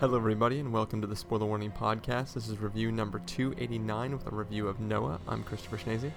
[0.00, 2.32] Hello, everybody, and welcome to the Spoiler Warning Podcast.
[2.32, 5.20] This is review number 289 with a review of Noah.
[5.28, 6.10] I'm Christopher Schnese.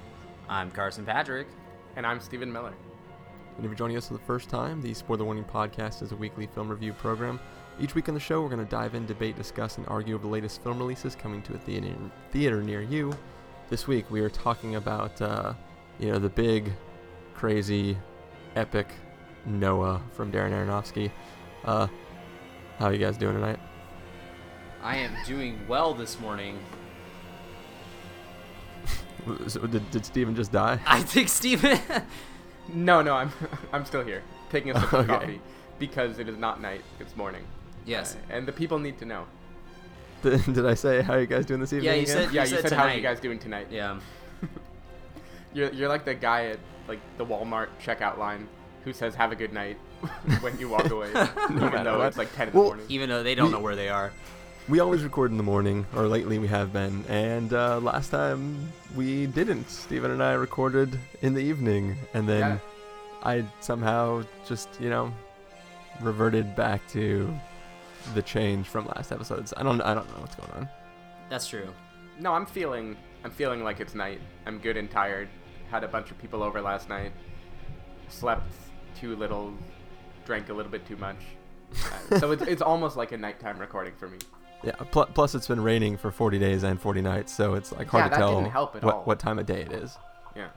[0.47, 1.47] I'm Carson Patrick.
[1.97, 2.73] And I'm Stephen Miller.
[3.57, 6.15] And if you're joining us for the first time, the Spoiler Warning Podcast is a
[6.15, 7.41] weekly film review program.
[7.77, 10.23] Each week on the show, we're going to dive in, debate, discuss, and argue over
[10.23, 11.93] the latest film releases coming to a theater,
[12.31, 13.13] theater near you.
[13.67, 15.55] This week, we are talking about, uh,
[15.99, 16.71] you know, the big,
[17.33, 17.97] crazy,
[18.55, 18.87] epic
[19.45, 21.11] Noah from Darren Aronofsky.
[21.65, 21.87] Uh,
[22.79, 23.59] how are you guys doing tonight?
[24.83, 26.59] I am doing well this morning.
[29.47, 30.79] So did, did Stephen just die?
[30.85, 31.79] I think Stephen.
[32.73, 33.29] No, no, I'm
[33.73, 35.07] I'm still here, taking a sip of Okay.
[35.13, 35.41] coffee
[35.79, 37.43] because it is not night; it's morning.
[37.85, 38.15] yes.
[38.15, 39.25] Uh, and the people need to know.
[40.21, 41.85] Did, did I say how are you guys doing this evening?
[41.91, 42.15] Yeah, you again?
[42.15, 43.67] said- yeah, you you said said how are you guys doing tonight?
[43.69, 43.99] Yeah.
[45.53, 48.47] You're you're like the guy at like the Walmart checkout line
[48.85, 49.77] who says "Have a good night"
[50.39, 51.09] when you walk away,
[51.49, 52.07] even though what.
[52.07, 52.85] it's like ten in Well, the morning.
[52.89, 54.11] Even though they don't We- know where they are.
[54.69, 57.03] We always record in the morning, or lately we have been.
[57.09, 59.69] And uh, last time we didn't.
[59.69, 62.57] Stephen and I recorded in the evening, and then Yeah.
[63.23, 65.13] I somehow just, you know,
[66.01, 67.33] reverted back to
[68.13, 69.53] the change from last episodes.
[69.57, 70.69] I don't, I don't know what's going on.
[71.29, 71.67] That's true.
[72.19, 74.19] No, I'm feeling I'm feeling like it's night.
[74.45, 75.29] I'm good and tired.
[75.71, 77.11] Had a bunch of people over last night.
[78.09, 78.51] Slept
[78.99, 79.53] too little.
[80.25, 81.17] Drank a little bit too much.
[82.11, 84.17] Uh, so it's, it's almost like a nighttime recording for me.
[84.63, 84.71] Yeah.
[84.91, 88.05] Pl- plus, it's been raining for 40 days and 40 nights, so it's like hard
[88.05, 89.97] Yeah, to tell help what, what time of day it is.
[90.35, 90.47] Yeah.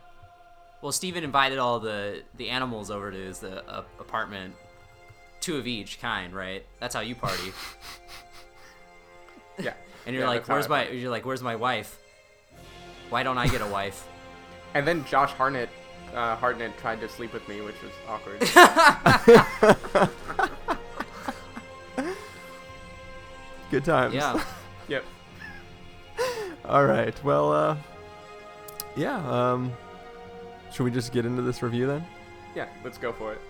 [0.82, 4.54] Well, Stephen invited all the the animals over to his uh, apartment,
[5.40, 6.64] two of each kind, right?
[6.80, 7.52] That's how you party.
[9.58, 9.72] Yeah.
[10.04, 11.98] And you're Yeah, like, "Where's my?" You're like, "Where's my wife?
[13.08, 14.06] Why don't I get a wife?"
[14.74, 15.70] And then Josh Hartnett,
[16.14, 18.42] uh, Hartnett tried to sleep with me, which was awkward.
[23.70, 24.14] Good times.
[24.14, 24.42] yeah.
[24.88, 25.04] yep.
[26.64, 27.22] All right.
[27.24, 27.76] Well, uh,
[28.96, 29.18] yeah.
[29.28, 29.72] Um,
[30.72, 32.04] should we just get into this review then?
[32.54, 32.68] Yeah.
[32.84, 33.40] Let's go for it.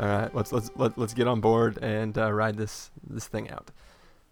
[0.00, 3.50] All right, let's let's let, let's get on board and uh, ride this this thing
[3.50, 3.70] out.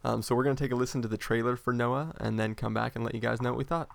[0.02, 2.72] Um, so we're gonna take a listen to the trailer for Noah, and then come
[2.72, 3.88] back and let you guys know what we thought.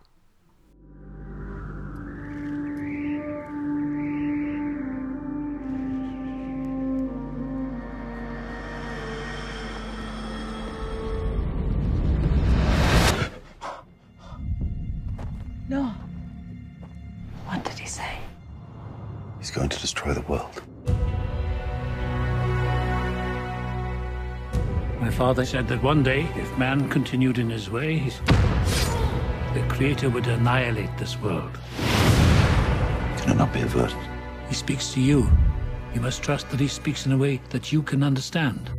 [25.26, 28.22] Father said that one day, if man continued in his ways,
[29.56, 31.58] the Creator would annihilate this world.
[33.18, 33.98] Can it not be averted?
[34.50, 35.28] He speaks to you.
[35.96, 38.70] You must trust that he speaks in a way that you can understand.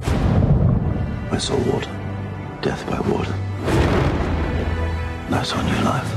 [1.32, 1.90] I saw water.
[2.62, 3.34] Death by water.
[5.26, 6.10] And I saw new life.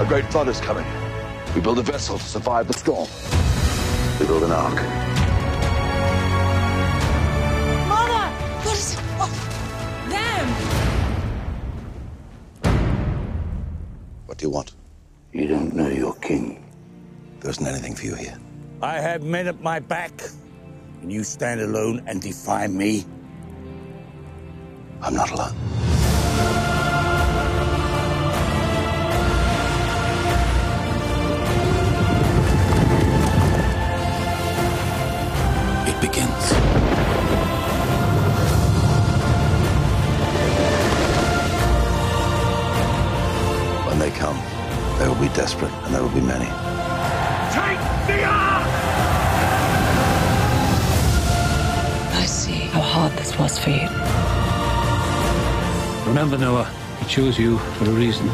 [0.00, 0.86] A great flood is coming.
[1.56, 3.08] We build a vessel to survive the storm.
[4.20, 5.11] We build an ark.
[14.42, 14.74] Do you want?
[15.32, 16.64] You don't know your king.
[17.38, 18.36] There isn't anything for you here.
[18.82, 20.12] I have men at my back,
[21.00, 23.04] and you stand alone and defy me.
[25.00, 25.54] I'm not alone.
[57.02, 58.26] He chose you for a reason.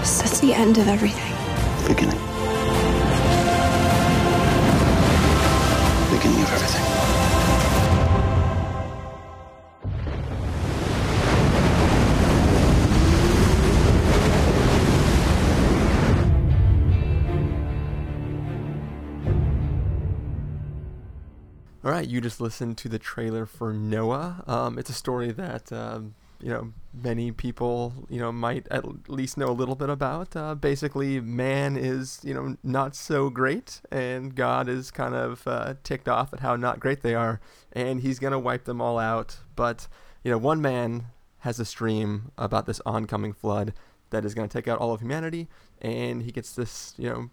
[0.00, 1.32] This is the end of everything.
[1.86, 2.16] Beginning.
[2.16, 2.29] Beginning
[22.10, 24.42] you just listened to the trailer for Noah.
[24.46, 29.38] Um, it's a story that um, you know many people you know might at least
[29.38, 30.34] know a little bit about.
[30.34, 35.74] Uh, basically, man is you know not so great, and God is kind of uh,
[35.84, 37.40] ticked off at how not great they are,
[37.72, 39.38] and He's gonna wipe them all out.
[39.54, 39.86] But
[40.24, 41.06] you know, one man
[41.40, 43.72] has a stream about this oncoming flood,
[44.10, 45.48] that is to take out all of humanity,
[45.80, 47.30] and he gets this, you know,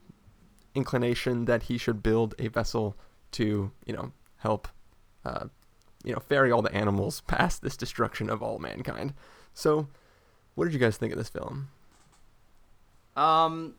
[0.76, 2.96] inclination that he should build a vessel
[3.32, 4.68] to, you know, help,
[5.26, 5.46] uh,
[6.04, 9.14] you know, ferry all the animals past this destruction of all mankind.
[9.54, 9.88] So,
[10.56, 11.70] what did you guys think of this film?
[13.16, 13.74] Um,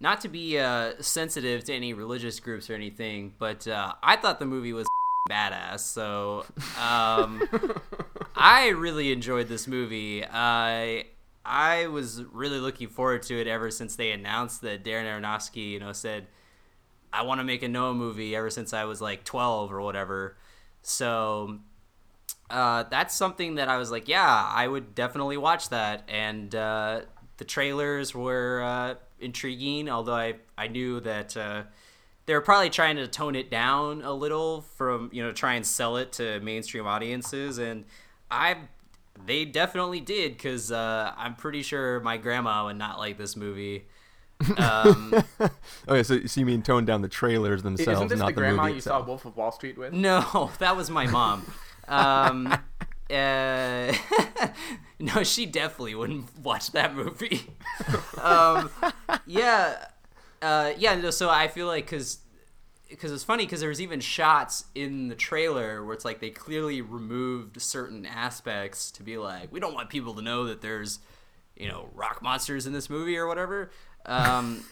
[0.00, 4.38] not to be uh, sensitive to any religious groups or anything, but uh, I thought
[4.38, 4.86] the movie was
[5.30, 5.80] badass.
[5.80, 6.44] So
[6.80, 7.42] um,
[8.36, 10.24] I really enjoyed this movie.
[10.24, 11.06] I
[11.44, 15.80] I was really looking forward to it ever since they announced that Darren Aronofsky, you
[15.80, 16.26] know, said
[17.12, 20.36] I want to make a Noah movie ever since I was like 12 or whatever.
[20.82, 21.58] So
[22.50, 26.04] uh, that's something that I was like, yeah, I would definitely watch that.
[26.08, 27.02] And uh,
[27.38, 31.62] the trailers were uh, intriguing, although I I knew that uh,
[32.26, 35.66] they were probably trying to tone it down a little from you know try and
[35.66, 37.84] sell it to mainstream audiences, and
[38.30, 38.56] I
[39.24, 43.86] they definitely did because uh, I'm pretty sure my grandma would not like this movie.
[44.56, 45.14] Um,
[45.88, 48.62] okay, so, so you mean tone down the trailers themselves, Isn't this not the grandma
[48.62, 49.02] movie you itself?
[49.02, 49.92] saw Wolf of Wall Street with?
[49.92, 51.50] No, that was my mom.
[51.88, 52.46] Um,
[53.10, 53.92] uh,
[54.98, 57.42] no, she definitely wouldn't watch that movie.
[58.20, 58.70] um,
[59.26, 59.86] yeah,
[60.40, 60.94] uh, yeah.
[60.94, 62.18] No, so I feel like because
[62.88, 66.30] because it's funny because there was even shots in the trailer where it's like they
[66.30, 70.98] clearly removed certain aspects to be like we don't want people to know that there's
[71.56, 73.70] you know rock monsters in this movie or whatever.
[74.06, 74.64] Um,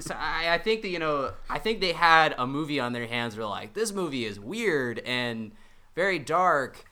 [0.00, 3.06] so I, I think that you know I think they had a movie on their
[3.06, 3.36] hands.
[3.36, 5.52] Where like this movie is weird and
[5.94, 6.84] very dark,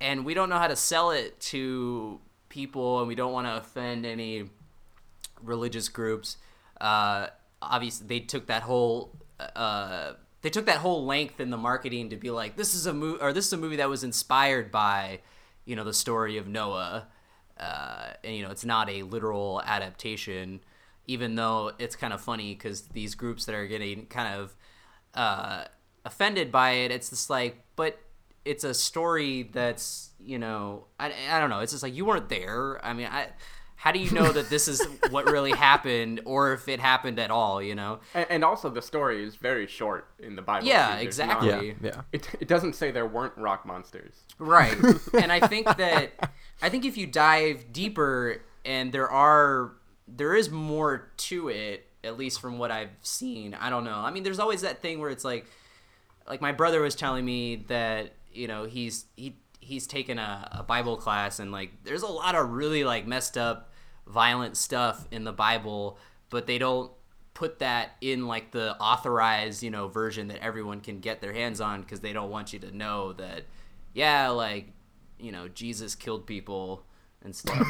[0.00, 3.56] and we don't know how to sell it to people, and we don't want to
[3.56, 4.44] offend any
[5.42, 6.36] religious groups.
[6.80, 7.28] Uh,
[7.62, 10.12] obviously, they took that whole uh,
[10.42, 13.20] they took that whole length in the marketing to be like this is a movie
[13.20, 15.20] or this is a movie that was inspired by
[15.64, 17.06] you know the story of Noah.
[17.58, 20.60] Uh, and you know it's not a literal adaptation
[21.14, 24.54] even though it's kind of funny because these groups that are getting kind of
[25.14, 25.64] uh,
[26.04, 27.98] offended by it it's just like but
[28.44, 32.28] it's a story that's you know I, I don't know it's just like you weren't
[32.28, 33.26] there i mean i
[33.76, 34.80] how do you know that this is
[35.10, 38.82] what really happened or if it happened at all you know And, and also, the
[38.82, 40.66] story is very short in the Bible.
[40.66, 41.02] Yeah, too.
[41.06, 41.50] Exactly.
[41.50, 42.00] not- Yeah, yeah.
[42.12, 44.14] It, it doesn't say there weren't rock monsters.
[44.38, 44.76] Right.
[45.22, 46.12] and I think that
[46.60, 49.72] I think if you dive deeper and there are
[50.16, 53.54] there is more to it, at least from what I've seen.
[53.54, 53.98] I don't know.
[53.98, 55.46] I mean, there's always that thing where it's like
[56.26, 60.62] like my brother was telling me that, you know, he's he he's taken a, a
[60.62, 63.72] Bible class and like there's a lot of really like messed up
[64.06, 65.98] violent stuff in the Bible,
[66.30, 66.90] but they don't
[67.34, 71.60] put that in like the authorized, you know, version that everyone can get their hands
[71.60, 73.44] on because they don't want you to know that
[73.92, 74.72] yeah, like,
[75.18, 76.84] you know, Jesus killed people
[77.22, 77.66] and stuff.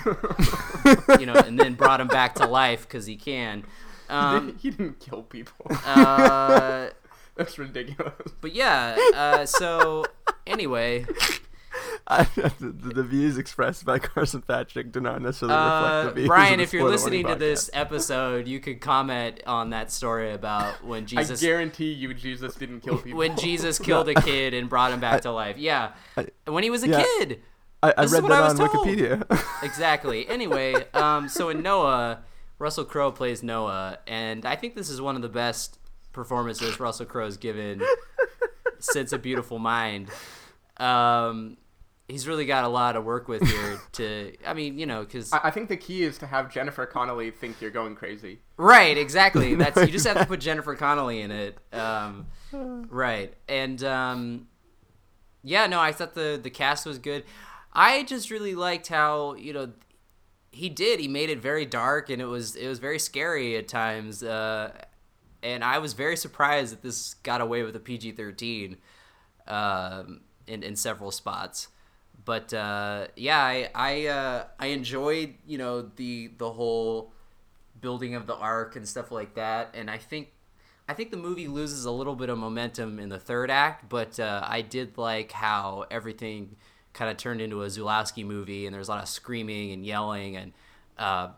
[1.19, 3.64] you know, and then brought him back to life because he can.
[4.11, 5.67] Um, he didn't kill people.
[5.85, 6.88] uh,
[7.37, 8.32] That's ridiculous.
[8.41, 10.05] but yeah, uh, so
[10.47, 11.06] anyway,
[12.06, 16.29] I, the, the views expressed by Carson Patrick do not necessarily uh, reflect the views.
[16.29, 19.91] Brian, of the if you're listening to Warning this episode, you could comment on that
[19.91, 23.17] story about when Jesus I guarantee you, Jesus didn't kill people.
[23.17, 25.56] when Jesus killed a kid and brought him back to life.
[25.56, 25.93] Yeah,
[26.44, 27.05] when he was a yeah.
[27.19, 27.41] kid.
[27.82, 28.87] I, I read what that I on told.
[28.87, 29.44] Wikipedia.
[29.63, 30.27] Exactly.
[30.27, 32.20] Anyway, um, so in Noah,
[32.58, 35.79] Russell Crowe plays Noah, and I think this is one of the best
[36.13, 37.82] performances Russell Crowe's given
[38.79, 40.08] since A Beautiful Mind.
[40.79, 41.58] Um,
[42.08, 43.81] he's really got a lot of work with here.
[43.93, 46.87] To, I mean, you know, because I, I think the key is to have Jennifer
[46.87, 48.39] Connelly think you're going crazy.
[48.56, 49.56] Right, exactly.
[49.56, 51.58] That's you just have to put Jennifer Connelly in it.
[51.72, 54.46] Um, right, and um,
[55.43, 57.25] yeah, no, I thought the the cast was good.
[57.72, 59.70] I just really liked how you know
[60.53, 61.00] he did.
[61.00, 64.22] He made it very dark, and it was it was very scary at times.
[64.22, 64.72] Uh,
[65.43, 68.79] and I was very surprised that this got away with a PG thirteen
[69.46, 71.69] um, in in several spots.
[72.24, 77.12] But uh, yeah, I I, uh, I enjoyed you know the the whole
[77.81, 79.74] building of the ark and stuff like that.
[79.74, 80.32] And I think
[80.89, 84.19] I think the movie loses a little bit of momentum in the third act, but
[84.19, 86.56] uh, I did like how everything
[86.93, 90.37] kind of turned into a Zulawski movie, and there's a lot of screaming and yelling
[90.37, 90.53] and
[90.99, 91.29] uh,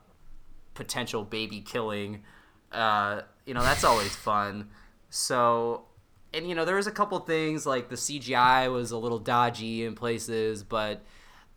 [0.74, 2.22] potential baby killing.
[2.70, 4.70] Uh, you know, that's always fun.
[5.10, 5.84] So,
[6.32, 9.84] and you know, there was a couple things like the CGI was a little dodgy
[9.84, 11.02] in places, but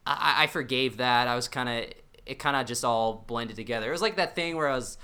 [0.05, 1.27] I, I forgave that.
[1.27, 1.93] I was kind of,
[2.25, 3.87] it kind of just all blended together.
[3.87, 4.97] It was like that thing where I was,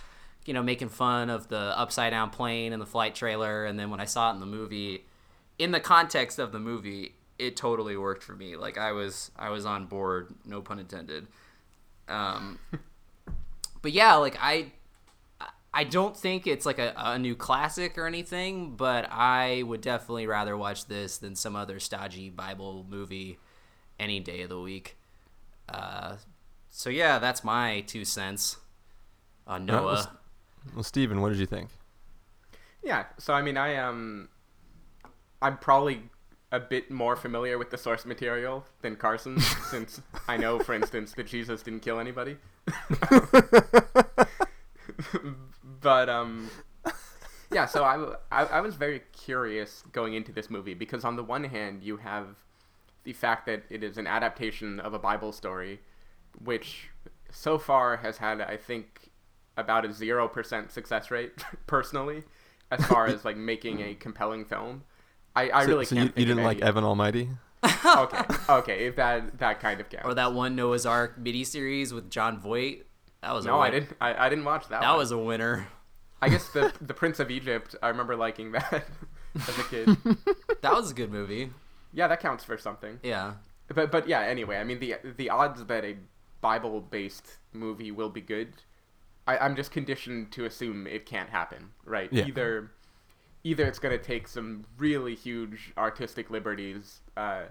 [0.45, 3.89] you know, making fun of the upside down plane and the flight trailer, and then
[3.89, 5.05] when I saw it in the movie,
[5.57, 8.55] in the context of the movie, it totally worked for me.
[8.55, 10.33] Like I was, I was on board.
[10.45, 11.27] No pun intended.
[12.07, 12.59] Um,
[13.81, 14.71] but yeah, like I
[15.73, 20.27] I don't think it's like a, a new classic or anything, but I would definitely
[20.27, 23.39] rather watch this than some other stodgy Bible movie
[23.99, 24.97] any day of the week.
[25.69, 26.17] Uh,
[26.69, 28.57] so yeah, that's my two cents
[29.47, 29.93] on Well, Noah.
[29.93, 30.07] s-
[30.75, 31.69] Well, Stephen, what did you think?
[32.83, 34.27] Yeah, so I mean, I um,
[35.41, 36.03] I'm probably
[36.51, 39.39] a bit more familiar with the source material than Carson,
[39.69, 42.37] since I know, for instance, that Jesus didn't kill anybody.
[45.81, 46.49] but um,
[47.51, 47.65] yeah.
[47.65, 51.83] So I I was very curious going into this movie because on the one hand
[51.83, 52.27] you have
[53.03, 55.79] the fact that it is an adaptation of a Bible story,
[56.43, 56.89] which
[57.29, 59.09] so far has had I think
[59.57, 61.31] about a zero percent success rate
[61.67, 62.23] personally,
[62.69, 64.83] as far as like making a compelling film.
[65.35, 66.07] I, I so, really so can't.
[66.07, 67.29] you, think you didn't like Evan Almighty?
[67.85, 70.07] okay, okay, if that that kind of counts.
[70.07, 72.85] or that one Noah's Ark mini series with Jon Voight.
[73.21, 73.95] That was a No, I didn't.
[74.01, 74.81] I, I didn't watch that.
[74.81, 74.97] That one.
[74.97, 75.67] was a winner.
[76.21, 77.75] I guess the the Prince of Egypt.
[77.81, 78.85] I remember liking that
[79.35, 79.97] as a kid.
[80.61, 81.51] That was a good movie.
[81.93, 82.99] yeah, that counts for something.
[83.03, 83.33] Yeah.
[83.67, 84.21] But but yeah.
[84.21, 85.97] Anyway, I mean the the odds that a
[86.41, 88.53] Bible based movie will be good,
[89.27, 91.69] I, I'm just conditioned to assume it can't happen.
[91.85, 92.11] Right?
[92.11, 92.25] Yeah.
[92.25, 92.71] Either
[93.43, 97.43] either it's going to take some really huge artistic liberties, uh,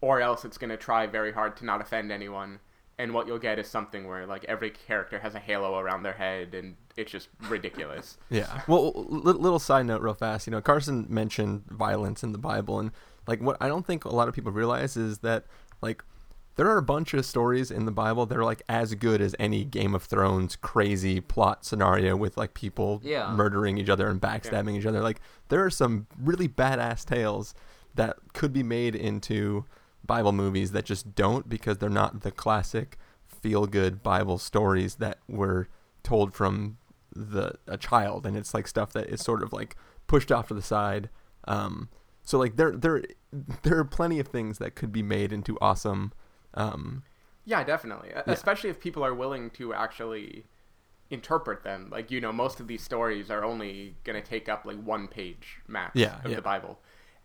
[0.00, 2.60] or else it's going to try very hard to not offend anyone.
[2.98, 6.12] And what you'll get is something where like every character has a halo around their
[6.12, 8.18] head, and it's just ridiculous.
[8.30, 8.62] Yeah.
[8.66, 10.46] Well, li- little side note, real fast.
[10.46, 12.92] You know, Carson mentioned violence in the Bible, and
[13.26, 15.44] like what I don't think a lot of people realize is that
[15.80, 16.04] like
[16.56, 19.34] there are a bunch of stories in the Bible that are like as good as
[19.38, 23.32] any Game of Thrones crazy plot scenario with like people Yeah.
[23.34, 25.00] murdering each other and backstabbing each other.
[25.00, 27.54] Like there are some really badass tales
[27.94, 29.64] that could be made into
[30.04, 35.18] Bible movies that just don't because they're not the classic feel good Bible stories that
[35.28, 35.68] were
[36.02, 36.76] told from
[37.14, 40.54] the a child and it's like stuff that is sort of like pushed off to
[40.54, 41.08] the side.
[41.48, 41.88] Um,
[42.24, 43.02] so like there there
[43.62, 46.12] there are plenty of things that could be made into awesome
[46.54, 47.02] um,
[47.44, 48.10] Yeah, definitely.
[48.10, 50.44] E- Especially if people are willing to actually
[51.10, 51.88] interpret them.
[51.90, 55.08] Like, you know, most of these stories are only going to take up like one
[55.08, 56.36] page max Yeah, of yeah.
[56.36, 56.78] the Bible.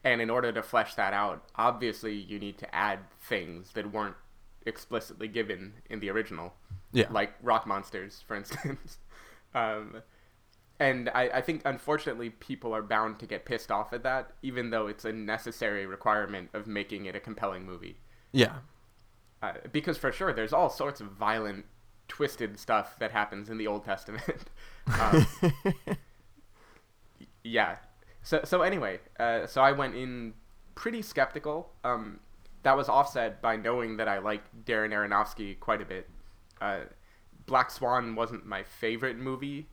[0.04, 4.16] And in order to flesh that out, obviously you need to add things that weren't
[4.66, 6.54] explicitly given in the original.
[6.92, 7.08] Yeah.
[7.12, 9.00] Like rock monsters, for instance.
[9.56, 10.02] um,
[10.80, 14.70] and I, I think, unfortunately, people are bound to get pissed off at that, even
[14.70, 17.98] though it's a necessary requirement of making it a compelling movie
[18.32, 18.58] yeah.
[19.42, 21.66] Uh, because for sure there's all sorts of violent
[22.08, 24.24] twisted stuff that happens in the old testament.
[25.02, 25.28] Um,
[27.44, 27.76] yeah.
[28.24, 30.34] So so anyway uh, so i went in
[30.76, 31.74] pretty skeptical.
[31.84, 32.22] Um,
[32.64, 36.10] that was offset by knowing that i liked darren aronofsky quite a bit.
[36.62, 36.86] Uh,
[37.46, 39.68] black swan wasn't my favorite movie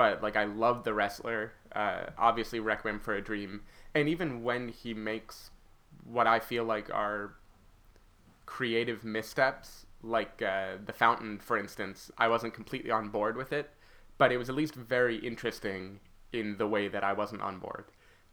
[0.00, 1.52] but like I love the wrestler.
[1.74, 3.60] Uh, obviously, Requiem for a Dream,
[3.94, 5.50] and even when he makes
[6.04, 7.34] what I feel like are
[8.50, 13.70] creative missteps, like uh, the Fountain, for instance, I wasn't completely on board with it,
[14.18, 16.00] but it was at least very interesting
[16.32, 17.86] in the way that I wasn't on board.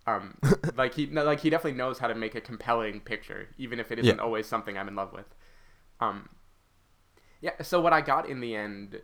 [0.07, 0.37] Um,
[0.77, 3.99] like he, like he definitely knows how to make a compelling picture, even if it
[3.99, 4.21] isn't Yeah.
[4.21, 5.27] always something I'm in love with.
[6.01, 6.29] Um,
[7.41, 7.61] yeah.
[7.61, 9.01] So what I got in the end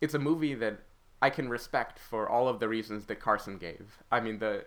[0.00, 0.80] it's a movie that
[1.22, 3.98] I can respect for all of the reasons that Carson gave.
[4.10, 4.66] I mean the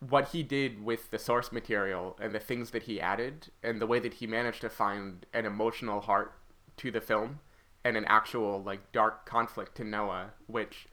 [0.00, 3.86] what he did with the source material and the things that he added and the
[3.86, 6.34] way that he managed to find an emotional heart
[6.76, 7.40] to the film
[7.84, 10.86] and an actual like dark conflict to Noah which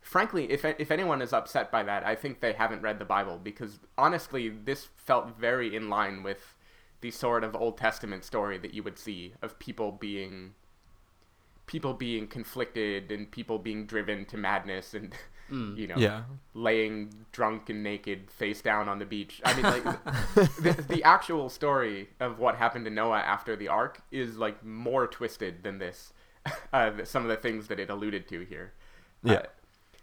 [0.00, 3.38] frankly if if anyone is upset by that I think they haven't read the Bible
[3.42, 6.54] because honestly this felt very in line with
[7.00, 10.54] the sort of Old Testament story that you would see of people being
[11.66, 15.14] people being conflicted and people being driven to madness and
[15.50, 16.22] you know Yeah.
[16.54, 19.84] laying drunk and naked face down on the beach i mean like
[20.34, 25.06] the, the actual story of what happened to noah after the ark is like more
[25.06, 26.12] twisted than this
[26.72, 28.72] uh, some of the things that it alluded to here
[29.22, 29.34] Yeah.
[29.34, 29.42] Uh,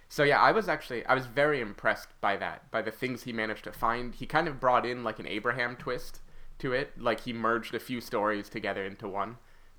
[0.07, 3.33] so yeah i was actually i was very impressed by that by the things he
[3.33, 6.19] managed to find he kind of brought in like an abraham twist
[6.59, 9.37] to it like he merged a few stories together into one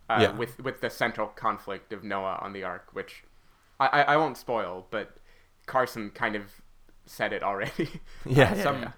[0.08, 0.32] uh, Yeah.
[0.32, 3.22] with with the central conflict of Noah on the ark, which
[3.78, 5.16] I, I, I won't spoil, but
[5.70, 6.42] Carson kind of
[7.06, 7.88] said it already.
[8.26, 8.92] Yeah, Uh, yeah, some yeah.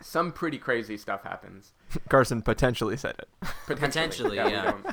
[0.00, 1.74] some pretty crazy stuff happens.
[2.08, 3.28] Carson potentially said it.
[3.66, 4.70] Potentially, We yeah.
[4.70, 4.86] don't,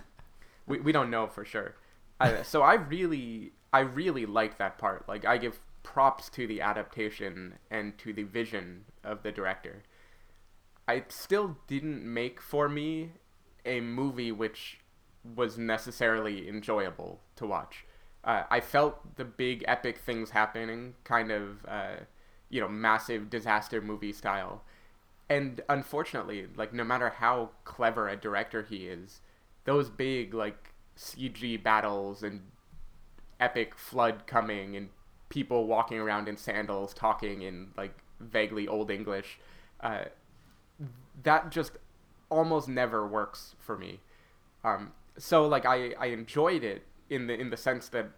[0.68, 1.76] we, we don't know for sure.
[2.20, 5.08] Uh, so I really I really like that part.
[5.08, 9.84] Like I give props to the adaptation and to the vision of the director.
[10.88, 13.12] I still didn't make for me
[13.66, 14.80] a movie which
[15.36, 17.86] was necessarily enjoyable to watch.
[18.24, 21.96] Uh, I felt the big epic things happening, kind of, uh,
[22.50, 24.64] you know, massive disaster movie style.
[25.30, 29.22] And unfortunately, like no matter how clever a director he is,
[29.66, 32.42] those big like CG battles and
[33.40, 34.90] epic flood coming and
[35.30, 39.40] people walking around in sandals talking in like vaguely old English,
[39.82, 40.06] uh,
[41.24, 41.74] that just
[42.30, 44.00] almost never works for me.
[44.64, 48.12] Um, so like I, I enjoyed it in the in the sense that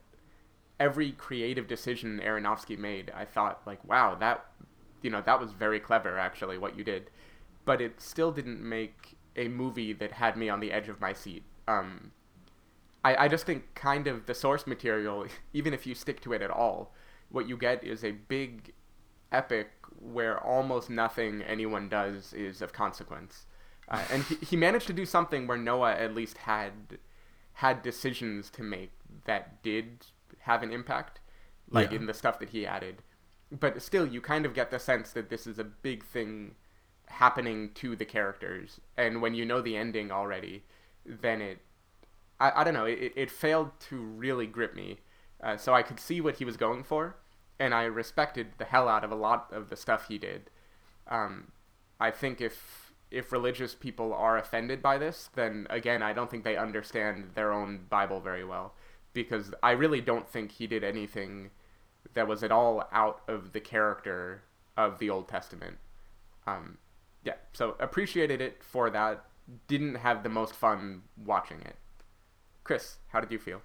[0.79, 4.45] every creative decision Aronofsky made, I thought like, wow, that
[5.01, 7.09] you know that was very clever actually what you did,
[7.65, 11.13] but it still didn't make a movie that had me on the edge of my
[11.13, 11.43] seat.
[11.67, 12.11] Um,
[13.03, 16.41] I, I just think kind of the source material, even if you stick to it
[16.41, 16.93] at all,
[17.29, 18.73] what you get is a big
[19.31, 23.45] epic where almost nothing anyone does is of consequence.
[23.87, 26.97] Uh, and he, he managed to do something where Noah at least had
[27.55, 28.91] had decisions to make
[29.25, 30.05] that did
[30.39, 31.19] have an impact,
[31.69, 31.97] like Yeah.
[31.97, 33.01] in the stuff that he added.
[33.51, 36.55] But still, you kind of get the sense that this is a big thing
[37.07, 40.63] happening to the characters, and when you know the ending already,
[41.05, 41.59] then it,
[42.39, 44.99] I, I don't know, it, it failed to really grip me.
[45.41, 47.17] Uh, so I could see what he was going for,
[47.59, 50.49] and I respected the hell out of a lot of the stuff he did.
[51.07, 51.51] Um,
[51.99, 52.84] I think if
[53.15, 57.53] if religious people are offended by this, then again, I don't think they understand their
[57.53, 58.73] own Bible very well,
[59.13, 61.51] because I really don't think he did anything
[62.13, 64.43] that was at all out of the character
[64.75, 65.77] of the Old Testament.
[66.45, 66.77] Um,
[67.23, 69.23] yeah, so appreciated it for that.
[69.67, 71.77] Didn't have the most fun watching it.
[72.65, 73.61] Chris, how did you feel?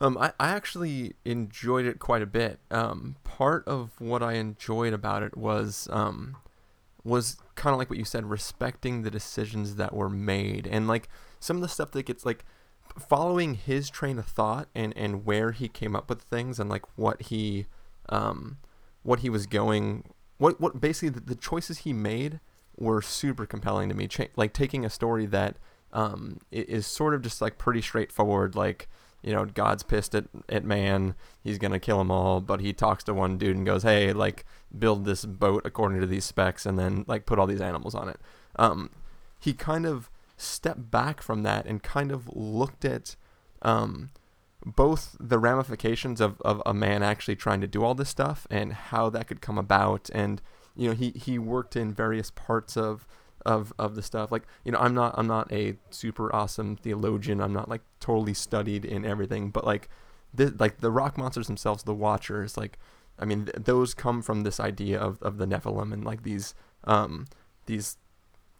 [0.00, 2.58] Um, I, I actually enjoyed it quite a bit.
[2.72, 6.36] Um, part of what I enjoyed about it was um,
[7.06, 11.08] was kind of like what you said, respecting the decisions that were made, and like
[11.40, 12.44] some of the stuff that gets like
[12.98, 16.84] following his train of thought and and where he came up with things and like
[16.96, 17.66] what he
[18.08, 18.58] um
[19.02, 20.04] what he was going
[20.38, 22.40] what what basically the, the choices he made
[22.76, 24.06] were super compelling to me.
[24.06, 25.56] Cha- like taking a story that
[25.92, 28.88] um is sort of just like pretty straightforward like
[29.22, 31.14] you know god's pissed at, at man.
[31.42, 32.40] He's gonna kill them all.
[32.40, 34.44] But he talks to one dude and goes hey like
[34.76, 38.08] build this boat according to these specs and then like put all these animals on
[38.08, 38.20] it.
[38.56, 38.90] Um
[39.38, 43.16] he kind of stepped back from that and kind of looked at
[43.62, 44.10] um,
[44.64, 48.72] both the ramifications of, of a man actually trying to do all this stuff and
[48.72, 50.10] how that could come about.
[50.12, 50.42] And
[50.76, 53.06] you know he, he worked in various parts of
[53.46, 57.40] of, of the stuff like you know I'm not I'm not a super awesome theologian
[57.40, 59.88] I'm not like totally studied in everything but like
[60.34, 62.78] this, like the rock monsters themselves the watchers like
[63.18, 66.54] I mean th- those come from this idea of, of the Nephilim and like these
[66.84, 67.26] um
[67.66, 67.96] these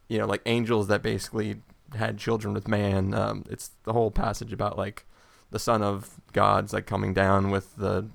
[0.08, 1.56] you know, like angels that basically
[1.94, 3.14] had children with man.
[3.14, 5.06] Um, it's the whole passage about like
[5.50, 8.08] the son of God's like coming down with the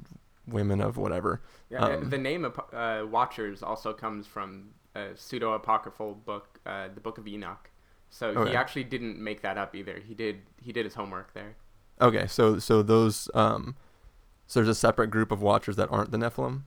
[0.48, 1.42] women of whatever.
[1.70, 6.88] Yeah, Um, the name of uh, Watchers also comes from a pseudo apocryphal book, uh,
[6.94, 7.70] the Book of Enoch.
[8.10, 8.52] So Okay.
[8.52, 10.00] he actually didn't make that up either.
[10.00, 11.56] He did he did his homework there.
[12.02, 13.76] Okay, so so those um,
[14.48, 16.64] so there's a separate group of watchers that aren't the Nephilim.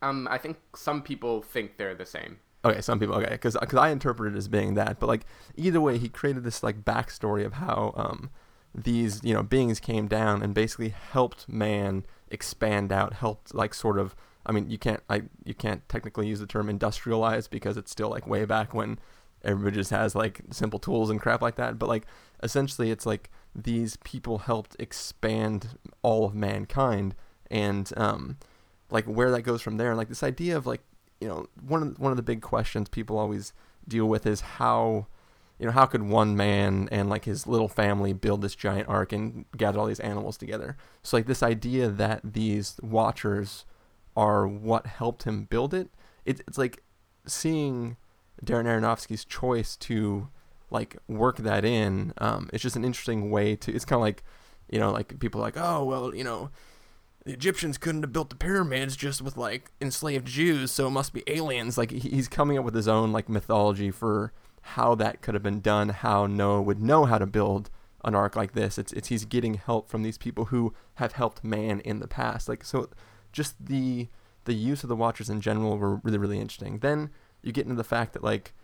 [0.00, 2.38] Um, I think some people think they're the same.
[2.64, 5.26] Okay, some people okay, because I interpret it as being that, but like
[5.56, 8.30] either way, he created this like backstory of how um
[8.74, 13.98] these you know beings came down and basically helped man expand out, helped like sort
[13.98, 14.14] of.
[14.46, 18.10] I mean, you can't I you can't technically use the term industrialized because it's still
[18.10, 18.98] like way back when
[19.42, 21.78] everybody just has like simple tools and crap like that.
[21.78, 22.06] But like
[22.42, 27.14] essentially, it's like these people helped expand all of mankind
[27.50, 28.36] and um
[28.90, 30.80] like where that goes from there and like this idea of like
[31.20, 33.52] you know one of one of the big questions people always
[33.86, 35.06] deal with is how
[35.58, 39.12] you know how could one man and like his little family build this giant ark
[39.12, 43.64] and gather all these animals together so like this idea that these watchers
[44.16, 45.90] are what helped him build it,
[46.24, 46.82] it it's like
[47.26, 47.96] seeing
[48.44, 50.28] Darren Aronofsky's choice to
[50.70, 54.22] like work that in um it's just an interesting way to it's kind of like
[54.70, 56.50] you know like people like oh well you know
[57.24, 61.14] the Egyptians couldn't have built the pyramids just with like enslaved Jews, so it must
[61.14, 61.78] be aliens.
[61.78, 65.60] Like he's coming up with his own like mythology for how that could have been
[65.60, 67.70] done, how Noah would know how to build
[68.04, 68.78] an ark like this.
[68.78, 72.48] It's it's he's getting help from these people who have helped man in the past.
[72.48, 72.90] Like so,
[73.34, 74.08] just the
[74.44, 76.78] the use of the Watchers in general were really really interesting.
[76.78, 77.10] Then
[77.42, 78.54] you get into the fact that like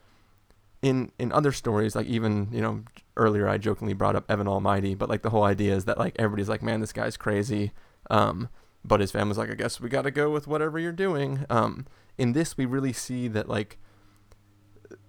[0.81, 2.85] in in other stories, like even you know
[3.17, 6.17] earlier I jokingly brought up Evan Almighty, but like the whole idea is that like
[6.19, 7.73] everybody's like, man, this guy's crazy.
[8.09, 8.49] Um,
[8.83, 11.45] but his family's like, I guess we got to go with whatever you're doing.
[11.51, 13.79] Um, in this, we really see that like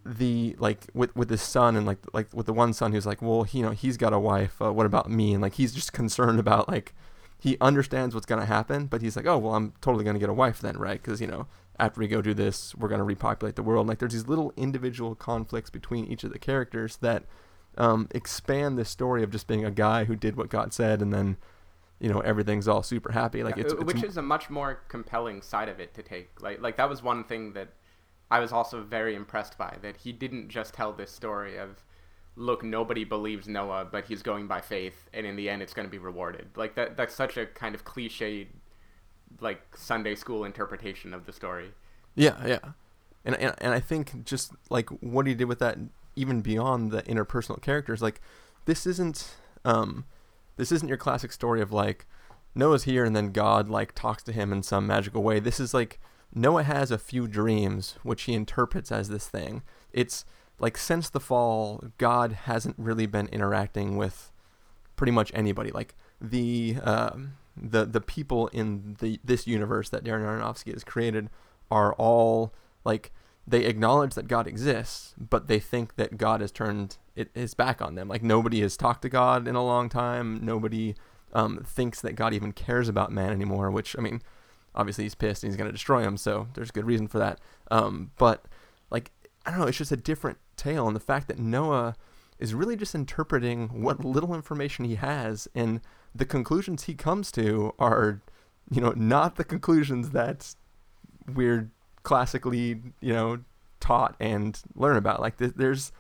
[0.06, 3.22] the like with with his son and like like with the one son who's like,
[3.22, 4.62] well, he, you know, he's got a wife.
[4.62, 5.34] Uh, what about me?
[5.34, 6.94] And like he's just concerned about like
[7.42, 10.20] he understands what's going to happen, but he's like, oh well, I'm totally going to
[10.20, 11.02] get a wife then, right?
[11.02, 11.48] Because you know
[11.80, 13.88] after we go do this, we're going to repopulate the world.
[13.88, 17.24] Like there's these little individual conflicts between each of the characters that
[17.80, 21.12] um, expand this story of just being a guy who did what God said, and
[21.12, 21.38] then
[22.00, 23.44] you know everything's all super happy.
[23.44, 26.42] Like it's which is a much more compelling side of it to take.
[26.42, 27.70] Like like that was one thing that
[28.30, 31.84] I was also very impressed by that he didn't just tell this story of
[32.36, 35.88] look nobody believes Noah but he's going by faith and in the end it's going
[35.88, 36.48] to be rewarded.
[36.56, 38.48] Like that that's such a kind of cliched
[39.40, 41.72] like Sunday school interpretation of the story.
[42.16, 42.60] Yeah, yeah,
[43.24, 45.78] and, and and I think just like what he did with that,
[46.16, 48.20] even beyond the interpersonal characters, like
[48.66, 50.06] this isn't um,
[50.58, 52.06] this isn't your classic story of like
[52.54, 55.40] Noah's here and then God like talks to him in some magical way.
[55.40, 56.00] This is like
[56.34, 59.64] Noah has a few dreams which he interprets as this thing.
[59.94, 60.26] It's
[60.62, 64.32] like since the fall, God hasn't really been interacting with
[64.96, 65.72] pretty much anybody.
[65.72, 71.30] Like the um, the the people in the this universe that Darren Aronofsky has created
[71.72, 72.54] are all
[72.86, 73.12] like
[73.48, 77.82] they acknowledge that God exists, but they think that God has turned it, his back
[77.82, 78.08] on them.
[78.08, 80.46] Like nobody has talked to God in a long time.
[80.46, 80.94] Nobody
[81.34, 83.72] um, thinks that God even cares about man anymore.
[83.72, 84.22] Which I mean,
[84.76, 86.18] obviously he's pissed and he's going to destroy him.
[86.18, 87.40] So there's good reason for that.
[87.72, 88.46] Um, but
[88.92, 89.12] like
[89.46, 91.96] I don't know, it's just a different tale, and the fact that Noah
[92.40, 95.82] is really just interpreting what little information he has, and
[96.14, 98.22] the conclusions he comes to are,
[98.70, 100.56] you know, not the conclusions that
[101.34, 101.70] we're
[102.04, 103.40] classically, you know,
[103.80, 105.20] taught and learn about.
[105.22, 105.92] Like th- there's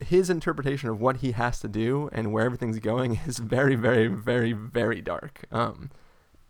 [0.00, 4.06] his interpretation of what he has to do and where everything's going is very, very,
[4.06, 5.44] very, very dark.
[5.50, 5.90] Um,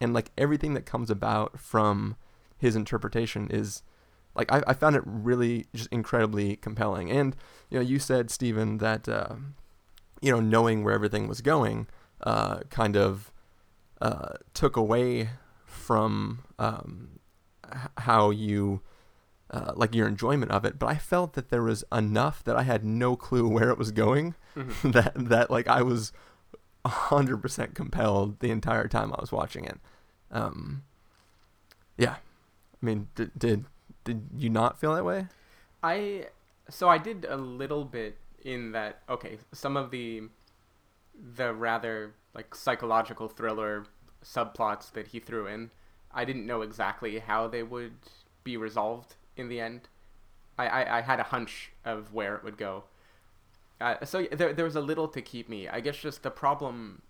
[0.01, 2.17] and like everything that comes about from
[2.57, 3.83] his interpretation is
[4.35, 7.11] like I, I found it really just incredibly compelling.
[7.11, 7.37] And
[7.71, 9.35] you know, you said Stephen that uh,
[10.21, 11.87] you know knowing where everything was going
[12.23, 13.33] uh, kind of
[14.01, 15.31] uh, took away
[15.65, 17.21] from um,
[17.99, 18.81] how you
[19.51, 20.79] uh, like your enjoyment of it.
[20.79, 23.93] But I felt that there was enough that I had no clue where it was
[23.93, 24.35] going.
[24.85, 26.13] that that like I was
[26.87, 29.79] hundred percent compelled the entire time I was watching it.
[30.31, 30.83] Um,
[31.97, 32.17] yeah,
[32.83, 33.65] I mean, did, did
[34.05, 35.27] did you not feel that way?
[35.83, 36.27] I
[36.69, 40.23] so I did a little bit in that okay, some of the
[41.37, 43.87] the rather like psychological thriller
[44.25, 45.71] subplots that he threw in,
[46.13, 47.95] I didn't know exactly how they would
[48.43, 49.89] be resolved in the end.
[50.59, 52.85] I, I, I had a hunch of where it would go.
[53.81, 55.69] Uh, so there, there was a little to keep me.
[55.69, 57.03] I guess just the problem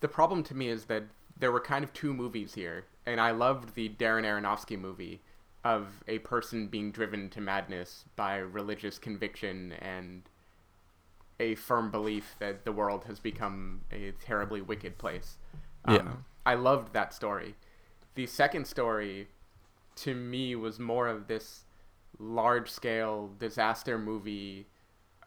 [0.00, 1.04] the problem to me is that
[1.38, 5.22] there were kind of two movies here, and I loved the Darren Aronofsky movie
[5.64, 10.22] of a person being driven to madness by religious conviction and
[11.38, 15.38] a firm belief that the world has become a terribly wicked place.
[15.84, 16.12] Um, Yeah.
[16.44, 17.54] I loved that story.
[18.14, 19.28] The second story,
[19.96, 21.64] to me, was more of this
[22.18, 24.66] large scale disaster movie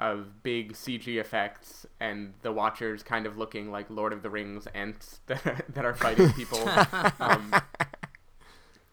[0.02, 4.68] of big CG effects and the watchers kind of looking like Lord of the Rings
[4.74, 6.68] ants that are, that are fighting people.
[7.22, 7.54] um,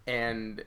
[0.06, 0.64] and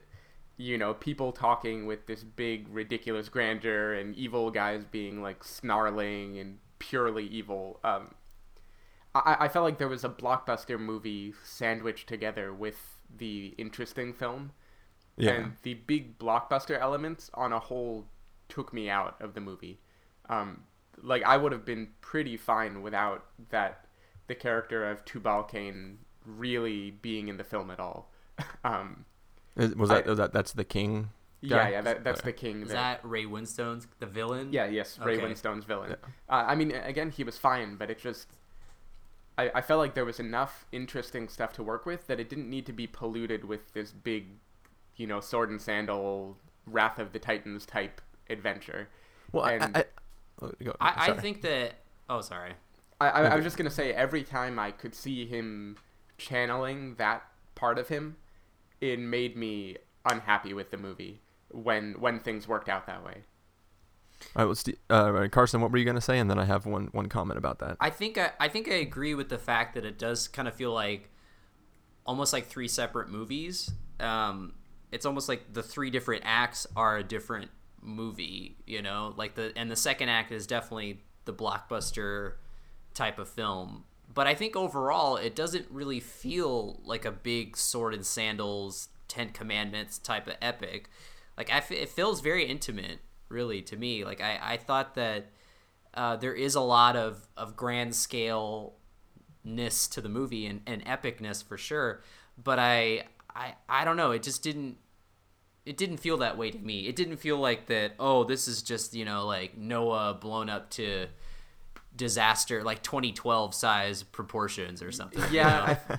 [0.58, 6.38] you know people talking with this big ridiculous grandeur and evil guys being like snarling
[6.38, 8.14] and purely evil um,
[9.16, 14.52] I, I felt like there was a blockbuster movie sandwiched together with the interesting film.
[15.18, 15.32] Yeah.
[15.32, 18.06] and the big blockbuster elements on a whole
[18.50, 19.80] took me out of the movie.
[20.28, 20.64] Um,
[21.02, 23.86] like i would have been pretty fine without that
[24.28, 28.12] the character of tubal cain really being in the film at all.
[28.66, 29.06] Um,
[29.56, 31.10] Was that, I- was that that's the king?
[31.42, 31.70] yeah, guy?
[31.72, 32.30] yeah, that, that's Okay.
[32.32, 32.62] the king.
[32.64, 34.52] Is that- that Ray Winstone's the villain?
[34.52, 35.24] yeah, yes, Ray Okay.
[35.26, 35.94] Winstone's villain.
[36.28, 38.28] Uh, I mean, again, he was fine, but it just,
[39.38, 42.50] I, I felt like there was enough interesting stuff to work with that it didn't
[42.50, 44.28] need to be polluted with this big,
[44.96, 48.88] you know, sword and sandal, Wrath of the Titans type adventure.
[49.32, 49.86] Well, I, And- I, I,
[50.42, 51.76] oh, I, I think that.
[52.10, 52.54] Oh, sorry.
[53.00, 55.78] I, I, I was just gonna say every time I could see him
[56.18, 57.24] channeling that
[57.56, 58.16] part of him,
[58.82, 63.24] it made me unhappy with the movie when when things worked out that way.
[64.36, 66.20] All right, well, Ste uh, Carson, what were you gonna say?
[66.20, 67.78] And then I have one one comment about that.
[67.80, 70.56] I think I, I think I agree with the fact that it does kind of
[70.56, 71.10] feel like
[72.06, 73.72] almost like three separate movies.
[74.00, 74.54] Um,
[74.92, 79.52] it's almost like the three different acts are a different movie, you know, like the
[79.56, 82.34] and the second act is definitely the blockbuster
[82.94, 83.84] type of film.
[84.16, 89.30] But I think overall, it doesn't really feel like a big sword and sandals, Ten
[89.30, 90.90] Commandments type of epic.
[91.38, 93.00] Like I, f- it feels very intimate,
[93.30, 94.04] really, to me.
[94.04, 95.28] Like I, I thought that
[95.94, 98.76] uh, there is a lot of, of grand scale
[99.44, 102.02] ness to the movie and, and epicness for sure.
[102.42, 103.04] But I
[103.36, 104.12] I I don't know.
[104.12, 104.78] It just didn't
[105.66, 106.88] it didn't feel that way to me.
[106.88, 107.94] It didn't feel like that.
[108.00, 111.08] Oh, this is just you know like Noah blown up to
[111.96, 115.22] disaster like 2012 size proportions or something.
[115.32, 115.96] you Yeah, know?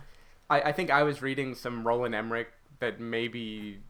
[0.50, 3.80] I, I, I think I was reading some Roland Emmerich that maybe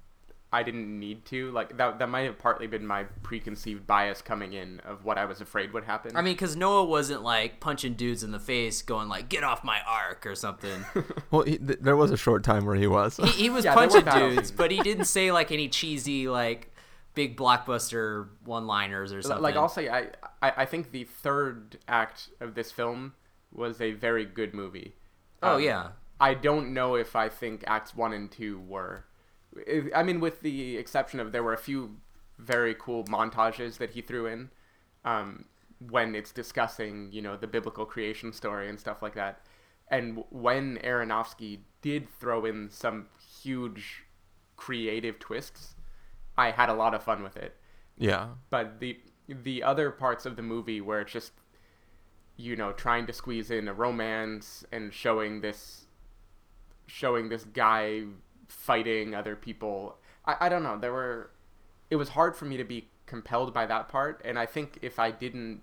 [0.52, 1.50] I didn't need to.
[1.50, 5.24] Like that that might have partly been my preconceived bias coming in of what I
[5.24, 6.16] was afraid would happen.
[6.16, 9.64] I mean, because Noah wasn't like punching dudes in the face, going like "Get off
[9.64, 10.84] my ark" or something.
[11.32, 13.16] Well, he, th- there was a short time where he was.
[13.16, 16.72] he, he was Yeah, punching dudes, but he didn't say like any cheesy like
[17.16, 19.42] big blockbuster one-liners or something.
[19.42, 23.14] like I'll say, I, I I think the third act of this film
[23.52, 24.94] was a very good movie.
[25.42, 25.88] oh Um, yeah,
[26.20, 29.04] I don't know if I think acts one and two were.
[29.68, 31.96] I- I mean, with the exception of there were a few
[32.38, 34.50] very cool montages that he threw in
[35.06, 35.46] um,
[35.78, 39.40] when it's discussing, you know, the biblical creation story and stuff like that.
[39.88, 43.06] And when Aronofsky did throw in some
[43.42, 44.02] huge
[44.56, 45.75] creative twists,
[46.38, 47.56] I had a lot of fun with it.
[47.98, 48.28] Yeah.
[48.50, 51.32] but the the other parts of the movie where it's just
[52.36, 55.86] you know trying to squeeze in a romance and showing this
[56.86, 58.02] showing this guy
[58.48, 59.96] fighting other people.
[60.26, 60.78] I, I don't know.
[60.78, 61.30] There were
[61.90, 64.20] it was hard for me to be compelled by that part.
[64.24, 65.62] And i think if i didn't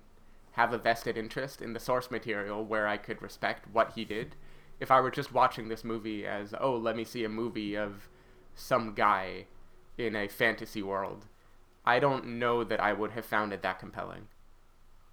[0.52, 4.36] have a vested interest in the source material where i could respect what he did
[4.80, 8.08] if i were just watching this movie as oh let me see a movie of
[8.54, 9.46] some guy
[9.98, 11.26] in a fantasy world
[11.86, 14.28] I don't know that I would have found it that compelling.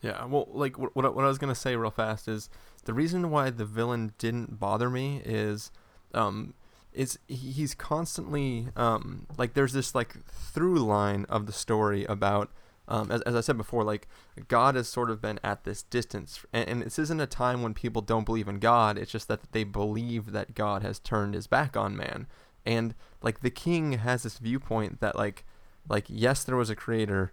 [0.02, 2.50] Yeah, well, like what what I- was gonna say real fast is
[2.86, 5.72] the reason why the villain didn't bother me is,
[6.13, 6.54] um,
[6.94, 12.50] is he's constantly um like there's this like through line of the story about
[12.88, 14.08] um as as I said before like
[14.48, 17.74] God has sort of been at this distance and, and this isn't a time when
[17.74, 21.48] people don't believe in God it's just that they believe that God has turned his
[21.48, 22.28] back on man
[22.65, 25.45] and like the king has this viewpoint that like
[25.89, 27.32] like yes there was a creator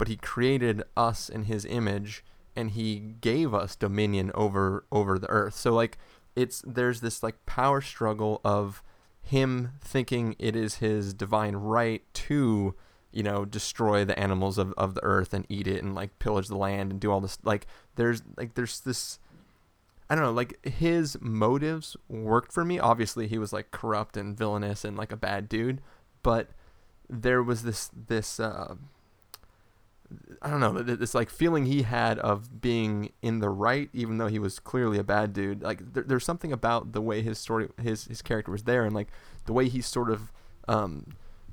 [0.00, 2.24] but he created us in his image
[2.56, 5.54] and he gave us dominion over over the earth.
[5.54, 5.98] So like
[6.34, 8.82] it's there's this like power struggle of
[9.20, 12.74] him thinking it is his divine right to
[13.12, 16.48] you know destroy the animals of, of the earth and eat it and like pillage
[16.48, 17.66] the land and do all this like
[17.96, 19.18] there's like there's this
[20.10, 22.80] I don't know, like his motives worked for me.
[22.80, 25.80] Obviously, he was like corrupt and villainous and like a bad dude,
[26.24, 26.48] but
[27.08, 28.74] there was this this uh,
[30.42, 34.26] I don't know this like feeling he had of being in the right, even though
[34.26, 35.62] he was clearly a bad dude.
[35.62, 38.94] Like there, there's something about the way his story, his his character was there, and
[38.94, 39.08] like
[39.46, 40.32] the way he sort of
[40.66, 41.06] um,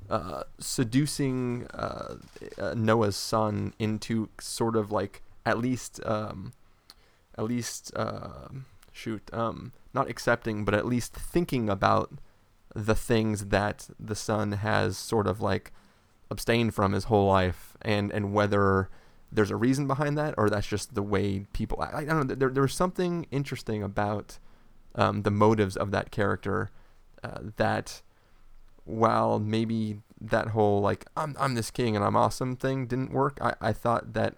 [0.09, 2.15] uh, seducing uh,
[2.57, 6.53] uh, Noah's son into sort of like at least um,
[7.37, 8.47] at least uh,
[8.91, 12.11] shoot um, not accepting, but at least thinking about
[12.75, 15.71] the things that the son has sort of like
[16.29, 18.89] abstained from his whole life and and whether
[19.31, 22.35] there's a reason behind that or that's just the way people I, I don't know
[22.35, 24.37] there, there was something interesting about
[24.95, 26.69] um, the motives of that character
[27.23, 28.01] uh, that
[28.83, 33.37] while maybe that whole like I'm, I'm this king and I'm awesome thing didn't work
[33.41, 34.35] I, I thought that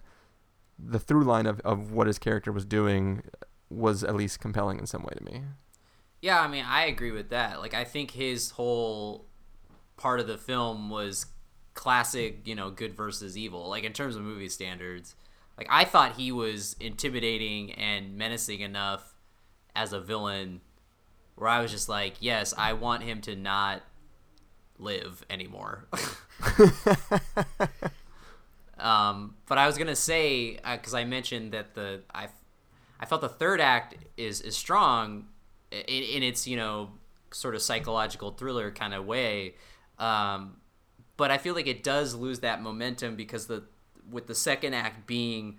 [0.82, 3.22] the through line of, of what his character was doing
[3.68, 5.42] was at least compelling in some way to me
[6.22, 6.40] yeah.
[6.40, 7.60] I mean, I agree with that.
[7.60, 9.26] Like, I think his whole
[9.96, 11.26] part of the film was
[11.74, 13.68] classic, you know, good versus evil.
[13.68, 15.14] Like in terms of movie standards,
[15.56, 19.14] like I thought he was intimidating and menacing enough
[19.74, 20.60] as a villain,
[21.36, 23.82] where I was just like, yes, I want him to not
[24.78, 25.86] live anymore.
[28.80, 32.28] um, but I was gonna say because I mentioned that the I,
[32.98, 35.26] I felt the third act is is strong
[35.70, 36.90] in, in its you know
[37.32, 39.54] sort of psychological thriller kind of way.
[39.98, 40.56] Um,
[41.16, 43.64] but I feel like it does lose that momentum because the
[44.10, 45.58] with the second act being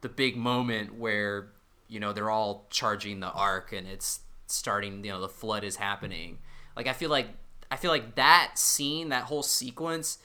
[0.00, 1.48] the big moment where
[1.88, 5.76] you know they're all charging the ark and it's starting you know the flood is
[5.76, 6.38] happening
[6.76, 7.28] like i feel like
[7.70, 10.18] i feel like that scene that whole sequence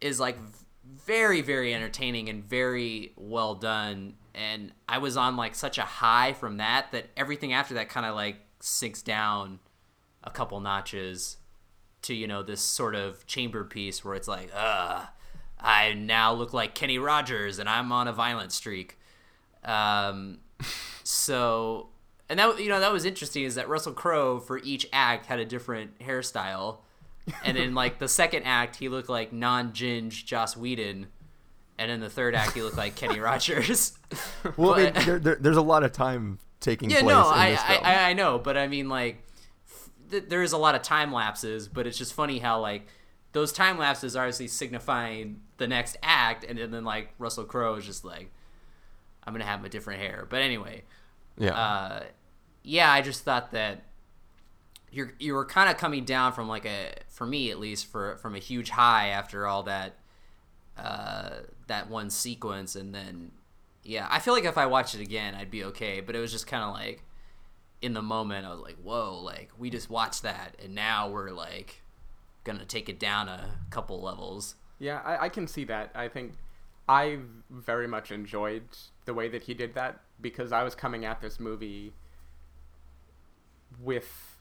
[0.00, 0.36] is like
[0.92, 4.14] very very entertaining and very well done.
[4.34, 8.06] And i was on like such a high from that that everything after that kind
[8.06, 9.58] of like sinks down
[10.24, 11.36] a couple notches
[12.02, 15.04] to you know this sort of chamber piece where it's like uh
[15.60, 18.98] i now look like kenny rogers and i'm on a violent streak.
[19.64, 20.38] Um
[21.04, 21.90] so
[22.28, 25.38] and that you know that was interesting is that russell crowe for each act had
[25.38, 26.78] a different hairstyle
[27.44, 31.06] and in like the second act he looked like non-ginge joss whedon
[31.78, 33.96] and in the third act he looked like kenny rogers
[34.56, 37.38] well I mean, there, there, there's a lot of time taking yeah, place no, in
[37.38, 37.80] I, this I, film.
[37.84, 39.22] I I know, but I mean like
[40.12, 42.86] th- there is a lot of time lapses, but it's just funny how like
[43.32, 47.74] those time lapses are obviously signifying the next act, and then, then like Russell Crowe
[47.74, 48.30] is just like,
[49.24, 50.26] I'm gonna have a different hair.
[50.28, 50.84] But anyway,
[51.36, 51.54] yeah.
[51.54, 52.02] uh,
[52.62, 53.82] yeah, I just thought that
[54.92, 58.16] you're you were kind of coming down from like a for me at least for
[58.18, 59.96] from a huge high after all that
[60.76, 61.30] uh,
[61.66, 63.32] that one sequence, and then
[63.82, 66.00] yeah, I feel like if I watched it again, I'd be okay.
[66.00, 67.02] But it was just kind of like
[67.80, 71.30] in the moment, I was like, whoa, like we just watched that, and now we're
[71.30, 71.82] like
[72.44, 74.56] gonna take it down a couple levels.
[74.78, 75.90] Yeah, I, I can see that.
[75.94, 76.34] I think
[76.88, 77.18] I
[77.50, 78.64] very much enjoyed
[79.04, 81.92] the way that he did that because I was coming at this movie
[83.80, 84.31] with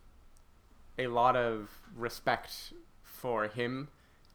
[0.97, 2.73] a lot of respect
[3.03, 3.89] for him.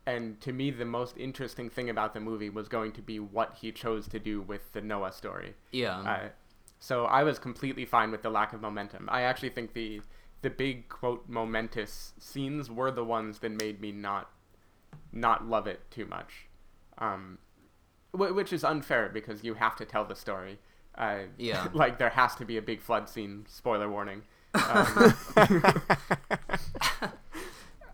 [0.07, 3.57] And to me, the most interesting thing about the movie was going to be what
[3.61, 5.55] he chose to do with the Noah story.
[5.73, 6.29] Yeah, Uh,
[6.79, 9.09] so I was completely fine with the lack of momentum.
[9.11, 10.03] I actually think the
[10.43, 14.31] the big quote momentous scenes were the ones that made me not
[15.13, 16.47] not love it too much,
[16.99, 17.39] um,
[18.13, 20.59] wh- which is unfair because you have to tell the story.
[20.97, 21.69] Uh, Yeah.
[21.73, 23.47] like there has to be a big flood scene.
[23.49, 24.23] Spoiler warning.
[24.57, 25.15] Um,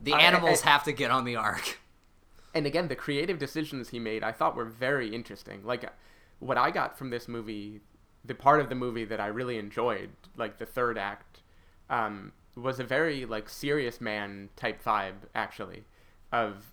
[0.00, 1.78] the I- animals I- have to get on the ark.
[2.54, 5.64] and again, the creative decisions he made, I thought were very interesting.
[5.64, 5.84] Like,
[6.38, 7.80] what I got from this movie,
[8.24, 11.42] the part of the movie that I really enjoyed, like the third act,
[11.90, 15.84] um, was a very like serious man type vibe, actually,
[16.30, 16.72] of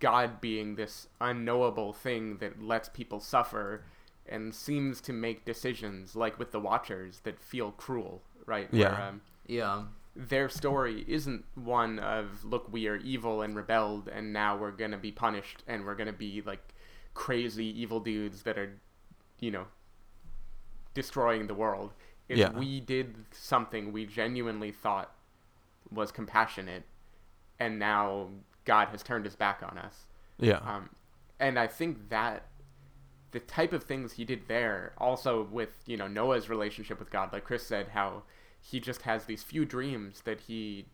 [0.00, 3.84] God being this unknowable thing that lets people suffer
[4.28, 8.68] and seems to make decisions, like with the Watchers, that feel cruel, right?
[8.72, 9.08] Yeah.
[9.08, 14.56] um, Yeah, their story isn't one of look we are evil and rebelled and now
[14.56, 16.74] we're gonna be punished and we're gonna be like
[17.12, 18.80] crazy evil dudes that are
[19.40, 19.66] you know
[20.94, 21.92] destroying the world
[22.30, 22.50] if Yeah.
[22.50, 25.12] we did something we genuinely thought
[25.90, 26.84] was compassionate
[27.60, 28.28] and now
[28.64, 30.06] god has turned his back on us
[30.38, 30.58] yeah.
[30.58, 30.88] um,
[31.38, 32.46] and I think that
[33.32, 37.32] the type of things he did there, also with you know Noah's relationship with God,
[37.32, 38.22] like Chris said, how
[38.70, 40.86] he just has these few dreams that he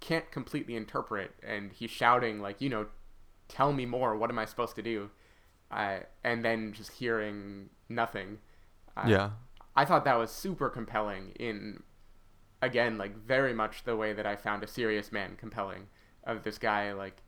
[0.00, 2.86] can't completely interpret, and he's shouting like, you know,
[3.48, 4.16] tell me more.
[4.16, 5.10] What am I supposed to do?
[5.70, 8.38] Uh, and then just hearing nothing.
[8.96, 9.30] Uh, yeah.
[9.74, 11.82] I thought that was super compelling in
[12.60, 15.86] again like very much the way that I found a serious man compelling
[16.24, 17.22] of this guy like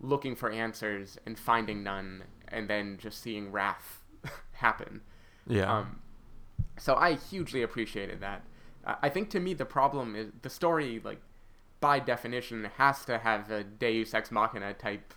[0.00, 4.02] looking for answers and finding none and then just seeing wrath
[4.52, 5.02] happen.
[5.46, 5.78] Yeah.
[5.78, 6.00] Um,
[6.78, 8.44] so I hugely appreciated that.
[8.86, 11.20] I think to me the problem is the story like
[11.80, 15.14] by definition has to have a Deus ex machina type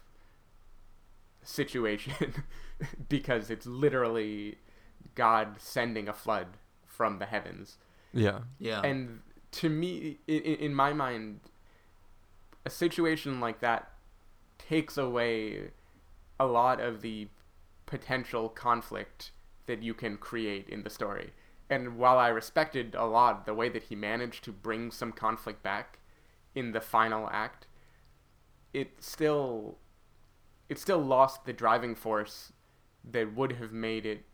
[1.41, 2.33] situation
[3.09, 4.57] because it's literally
[5.15, 6.47] God sending a flood
[6.85, 7.77] from the heavens.
[8.13, 8.39] yeah.
[8.59, 9.21] yeah, And
[9.53, 11.39] to me, in, in my mind,
[12.65, 13.91] a situation like that
[14.57, 15.71] takes away
[16.39, 17.27] a lot of the
[17.85, 19.31] potential conflict
[19.65, 21.31] that you can create in the story.
[21.69, 25.63] And while I respected a lot the way that he managed to bring some conflict
[25.63, 25.99] back
[26.55, 27.67] in the final act,
[28.73, 29.77] it still
[30.69, 32.51] it still lost the driving force
[33.09, 34.25] that would have made it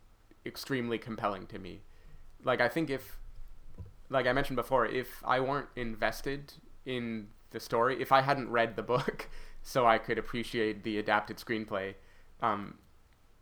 [0.46, 1.82] extremely compelling to me.
[2.44, 3.18] Like I think if
[4.10, 6.54] like I mentioned before, if I weren't invested
[6.86, 9.30] in the story, if I hadn't read the book
[9.64, 11.96] so I could appreciate the adapted screenplay,
[12.42, 12.76] um,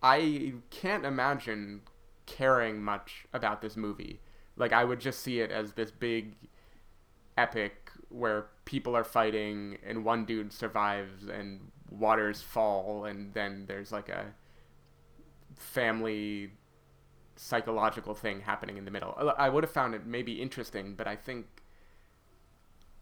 [0.02, 1.82] I can't imagine
[2.32, 4.22] caring much about this movie.
[4.56, 6.36] Like I would just see it as this big
[7.38, 13.92] epic where people are fighting and one dude survives and waters fall and then there's
[13.92, 14.28] like a
[15.58, 16.52] family
[17.36, 19.14] psychological thing happening in the middle.
[19.38, 21.46] I- would have found it maybe interesting, but I think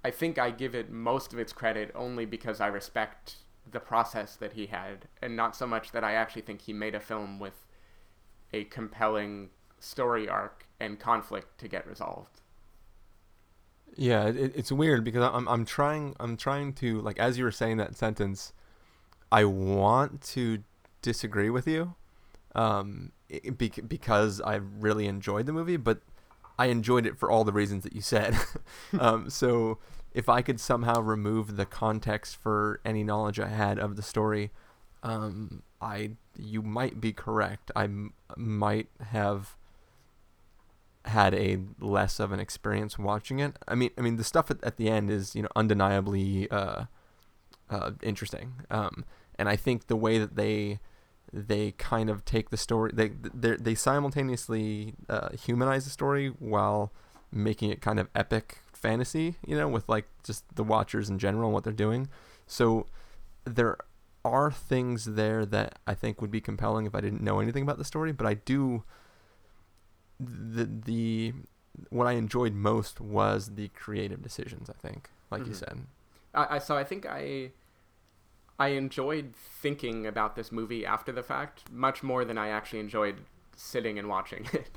[0.04, 3.36] I think I give it most of its credit only because I respect
[3.70, 6.96] the process that he had and not so much that I actually think he made
[6.96, 7.68] a film with
[8.54, 12.42] a compelling story arc and conflict to get resolved.
[13.96, 17.52] Yeah, it, it's weird because I'm I'm trying I'm trying to like as you were
[17.52, 18.54] saying that sentence,
[19.32, 20.64] I want to
[21.02, 21.96] disagree with you,
[22.56, 23.12] um,
[23.58, 26.02] bec- because I really enjoyed the movie, but
[26.58, 28.36] I enjoyed it for all the reasons that you said.
[29.00, 29.80] um, so
[30.14, 34.52] if I could somehow remove the context for any knowledge I had of the story,
[35.04, 37.72] um, I you might be correct.
[37.76, 39.56] I m- might have
[41.06, 43.58] had a less of an experience watching it.
[43.68, 46.86] I mean, I mean the stuff at, at the end is you know undeniably uh,
[47.70, 49.06] uh, interesting, um,
[49.38, 50.80] and I think the way that they
[51.32, 56.92] they kind of take the story they they simultaneously uh, humanize the story while
[57.32, 61.46] making it kind of epic fantasy, you know, with like just the Watchers in general
[61.46, 62.08] and what they're doing.
[62.48, 62.88] So
[63.46, 63.78] there
[64.30, 67.78] are things there that I think would be compelling if I didn't know anything about
[67.78, 68.84] the story, but I do
[70.20, 71.34] the the
[71.90, 75.56] what I enjoyed most was the creative decisions, I think, like you Mhm.
[75.56, 75.80] said.
[76.34, 77.52] I, I so I think I
[78.60, 83.22] I enjoyed thinking about this movie after the fact much more than I actually enjoyed
[83.56, 84.70] sitting and watching it.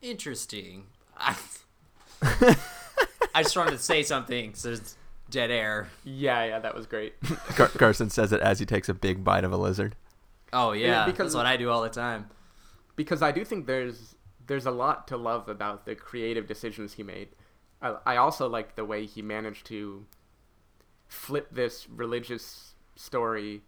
[0.00, 0.86] Interesting.
[1.16, 1.36] I,
[3.34, 4.54] I just wanted to say something.
[4.54, 4.96] So there's
[5.32, 5.88] dead air.
[6.04, 7.20] yeah, yeah, that was great.
[7.56, 9.96] Car- Carson says it as he takes a big bite of a lizard.
[10.52, 12.28] Oh yeah, because- that's what I do all the time.
[12.94, 14.14] because I do think there's
[14.46, 17.28] there's a lot to love about the creative decisions he made.
[17.80, 20.04] I, I also like the way he managed to
[21.08, 23.62] flip this religious story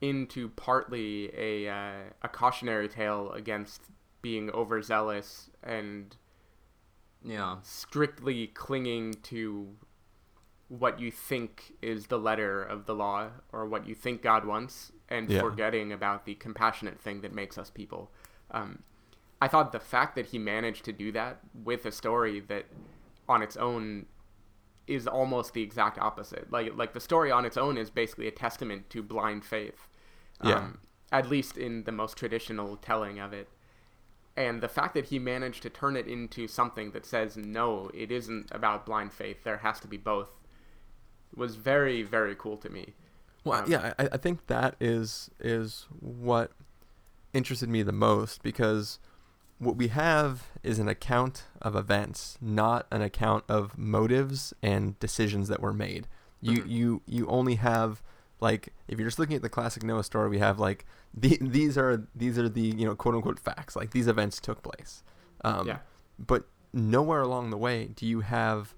[0.00, 3.82] into partly a uh, a cautionary tale against
[4.22, 6.16] being overzealous and
[7.24, 7.58] Yeah.
[7.62, 9.76] strictly clinging to
[10.78, 14.90] what you think is the letter of the law or what you think God wants
[15.10, 15.40] and Yeah.
[15.42, 18.10] forgetting about the compassionate thing that makes us people.
[18.50, 18.82] Um,
[19.40, 22.66] I thought the fact that he managed to do that with a story that
[23.28, 24.06] on its own
[24.86, 26.50] is almost the exact opposite.
[26.50, 29.88] Like like the story on its own is basically a testament to blind faith.
[30.42, 30.54] Yeah.
[30.56, 30.78] Um,
[31.12, 33.46] at least in the most traditional telling of it
[34.34, 38.10] and the fact that he managed to turn it into something that says no it
[38.10, 40.30] isn't about blind faith there has to be both
[41.36, 42.94] was very very cool to me
[43.44, 46.52] Well, Um, yeah, I, I think that is is what
[47.32, 48.98] interested me the most because
[49.58, 55.48] what we have is an account of events, not an account of motives and decisions
[55.48, 56.06] that were made.
[56.40, 56.68] You Mhm.
[56.70, 58.02] you you only have
[58.40, 61.78] like if you're just looking at the classic Noah story, we have like the, these
[61.78, 63.74] are these are the you know quote unquote facts.
[63.76, 65.02] Like these events took place.
[65.44, 65.78] Um, Yeah.
[66.18, 68.74] But nowhere along the way do you have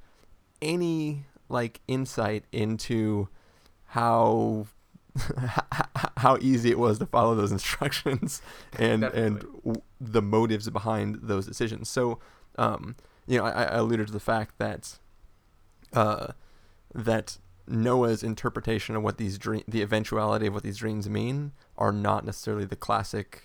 [0.60, 3.28] any like insight into
[3.86, 4.66] how
[6.16, 8.42] how easy it was to follow those instructions
[8.78, 11.88] and and w- the motives behind those decisions.
[11.88, 12.18] So,
[12.58, 14.98] um, you know, I, I alluded to the fact that
[15.92, 16.28] uh,
[16.94, 21.92] that Noah's interpretation of what these dream, the eventuality of what these dreams mean, are
[21.92, 23.42] not necessarily the classic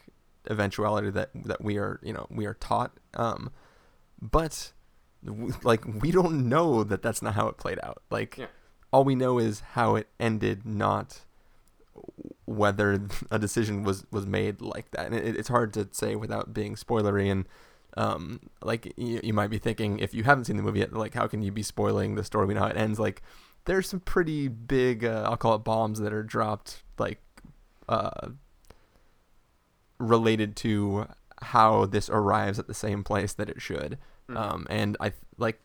[0.50, 2.98] eventuality that that we are you know we are taught.
[3.14, 3.52] Um,
[4.22, 4.74] but
[5.64, 8.02] like we don't know that that's not how it played out.
[8.10, 8.48] Like Yeah.
[8.92, 11.22] all we know is how it ended, not
[12.46, 13.02] whether
[13.32, 15.08] a decision was was made like that.
[15.08, 17.46] And it, it's hard to say without being spoilery and.
[17.98, 21.16] Um, like you, you might be thinking if you haven't seen the movie yet, like
[21.16, 22.46] how can you be spoiling the story?
[22.46, 23.00] We know how it ends.
[23.00, 23.24] Like
[23.66, 27.20] there's some pretty big, uh, I'll call it bombs that are dropped, like
[27.90, 28.30] uh,
[29.98, 31.08] related to
[31.42, 33.98] how this arrives at the same place that it should.
[34.30, 34.38] Mhm.
[34.38, 35.60] Um, and I like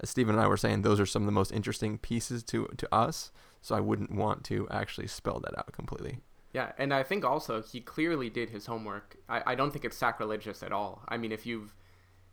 [0.00, 2.66] as Stephen and I were saying, those are some of the most interesting pieces to
[2.76, 3.32] to us.
[3.62, 6.18] So I wouldn't want to actually spell that out completely.
[6.52, 9.96] yeah and i think also he clearly did his homework I, I don't think it's
[9.96, 11.76] sacrilegious at all i mean if you've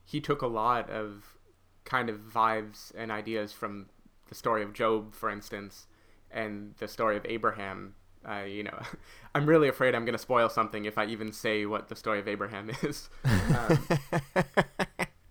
[0.05, 1.37] he took a lot of
[1.85, 3.89] kind of vibes and ideas from
[4.29, 5.85] the story of job for instance
[6.31, 7.93] and the story of abraham
[8.27, 8.79] uh, you know
[9.35, 12.19] i'm really afraid i'm going to spoil something if i even say what the story
[12.19, 13.77] of abraham is um,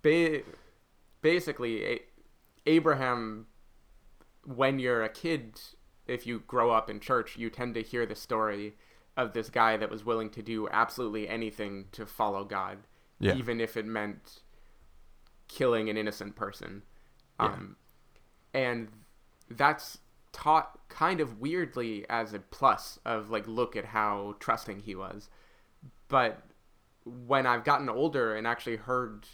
[0.06, 0.42] ba-
[1.22, 2.02] basically a-
[2.66, 3.46] abraham
[4.44, 5.60] when you're a kid
[6.06, 8.76] if you grow up in church you tend to hear the story
[9.16, 12.78] of this guy that was willing to do absolutely anything to follow god
[13.18, 13.34] Yeah.
[13.34, 14.42] even if it meant
[15.48, 16.82] killing an innocent person
[17.40, 17.46] Yeah.
[17.46, 17.76] um,
[18.54, 18.88] and
[19.50, 19.98] that's
[20.32, 25.30] taught kind of weirdly as a plus of like look at how trusting he was
[26.08, 26.42] but
[27.04, 29.26] when I've gotten older and actually heard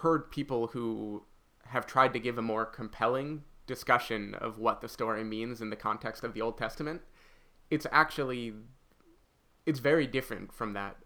[0.00, 1.24] heard people who
[1.66, 5.76] have tried to give a more compelling discussion of what the story means in the
[5.76, 7.02] context of the Old Testament,
[7.70, 8.54] it's actually
[9.66, 10.96] it's very different from that.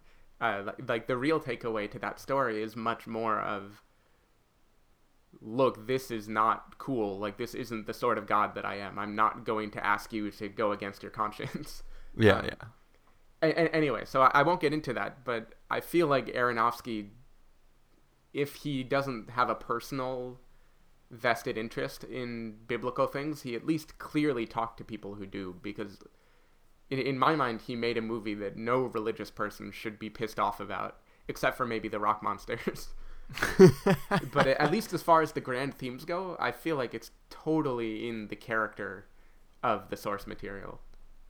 [0.40, 3.82] Uh, like, like the real takeaway to that story is much more of
[5.40, 8.99] look this is not cool like this isn't the sort of god that i am
[8.99, 11.82] i'm not going to ask you to go against your conscience
[12.18, 12.55] Yeah, Um, yeah.
[13.40, 17.09] a- a- anyway, so I, I won't get into that, but I feel like Aronofsky,
[18.33, 20.39] if he doesn't have a personal
[21.11, 25.99] vested interest in biblical things, he at least clearly talked to people who do, because
[26.91, 30.39] in, in my mind, he made a movie that no religious person should be pissed
[30.39, 32.89] off about, except for maybe the rock monsters.
[34.33, 38.09] but at least as far as the grand themes go, I feel like it's totally
[38.09, 39.07] in the character
[39.62, 40.80] of the source material.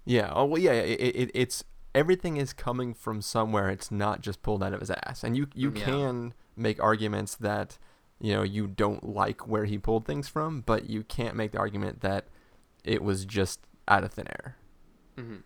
[0.05, 0.33] Yeah.
[0.35, 0.61] Oh well.
[0.61, 0.73] Yeah.
[0.73, 1.63] It, it, it's
[1.95, 3.69] everything is coming from somewhere.
[3.69, 5.23] It's not just pulled out of his ass.
[5.23, 5.85] And you you Yeah.
[5.85, 7.79] can make arguments that
[8.21, 11.59] you know you don't like where he pulled things from, but you can't make the
[11.59, 12.27] argument that
[12.85, 14.57] it was just out of thin air.
[15.17, 15.37] hmm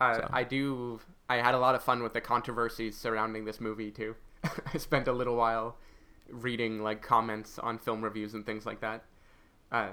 [0.00, 0.28] Uh, So.
[0.32, 1.00] I do.
[1.28, 4.16] I had a lot of fun with the controversies surrounding this movie too.
[4.74, 5.76] I spent a little while
[6.30, 9.04] reading like comments on film reviews and things like that.
[9.70, 9.90] Uh,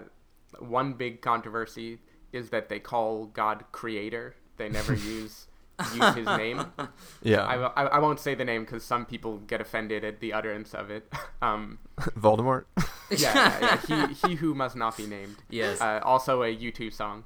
[0.60, 2.00] one big controversy
[2.34, 4.36] is that they call God Creator.
[4.58, 5.48] They never use
[5.96, 6.66] use His name.
[7.22, 10.34] Yeah, I, I, I won't say the name because some people get offended at the
[10.34, 11.12] utterance of it.
[11.42, 11.80] Um,
[12.20, 12.66] Voldemort.
[13.10, 15.38] yeah, yeah, yeah, he he who must not be named.
[15.50, 15.80] Yes.
[15.80, 17.24] Uh, also a U2 song,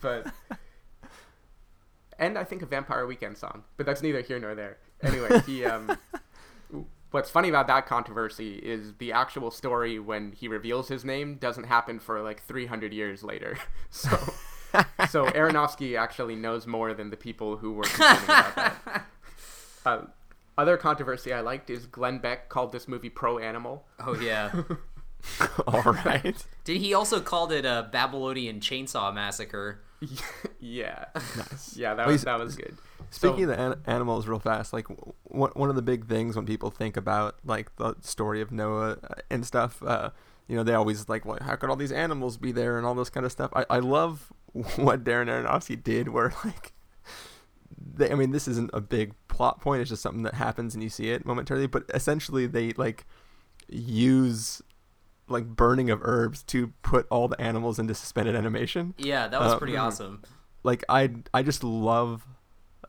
[0.00, 0.32] but
[2.18, 4.78] and I think a Vampire Weekend song, but that's neither here nor there.
[5.00, 5.96] Anyway, he um,
[7.12, 11.64] what's funny about that controversy is the actual story when he reveals his name doesn't
[11.64, 13.56] happen for like 300 years later.
[13.90, 14.18] So.
[15.10, 19.06] So Aronofsky actually knows more than the people who were complaining about that.
[19.86, 20.06] Uh,
[20.56, 23.84] other controversy I liked is Glenn Beck called this movie pro animal.
[24.00, 24.50] Oh yeah.
[25.66, 26.36] All right.
[26.64, 29.82] Did he also called it a Babylonian chainsaw massacre?
[30.60, 31.76] yeah, Nice.
[31.76, 32.76] yeah, that Well, was that was good.
[33.10, 36.06] Speaking So- of the an- animals, real fast, like w- one one of the big
[36.08, 40.10] things when people think about like the story of Noah uh, and stuff, uh,
[40.48, 42.94] you know, they always like, well, how could all these animals be there and all
[42.94, 43.50] this kind of stuff.
[43.54, 44.32] I, I love
[44.76, 46.72] what Darren Aronofsky did, where like,
[47.96, 50.82] they, I mean, this isn't a big plot point; it's just something that happens and
[50.82, 51.66] you see it momentarily.
[51.66, 53.04] But essentially, they like
[53.68, 54.62] use
[55.28, 59.52] like burning of herbs to put all the animals into suspended animation Yeah, that was
[59.54, 60.22] Uh, pretty awesome.
[60.62, 62.26] like I I just love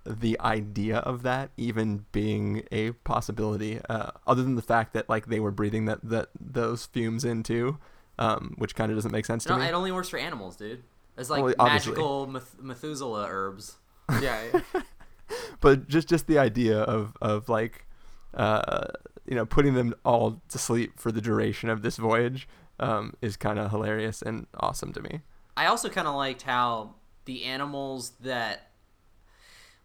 [0.05, 3.80] the idea of that even being a possibility.
[3.89, 7.80] Uh, other than the fact that like they were breathing that that those fumes into,
[8.20, 9.66] um, which kind of doesn't make sense to me.
[9.66, 10.84] it only works for animals, dude.
[11.18, 13.78] It's like Well, magical Meth- Methuselah herbs.
[14.22, 14.82] yeah, yeah.
[15.61, 17.86] but just just the idea of of like,
[18.34, 18.86] uh,
[19.26, 22.47] you know, putting them all to sleep for the duration of this voyage,
[22.80, 25.22] um, is kind of hilarious and awesome to me.
[25.57, 28.68] I also kind of liked how the animals that,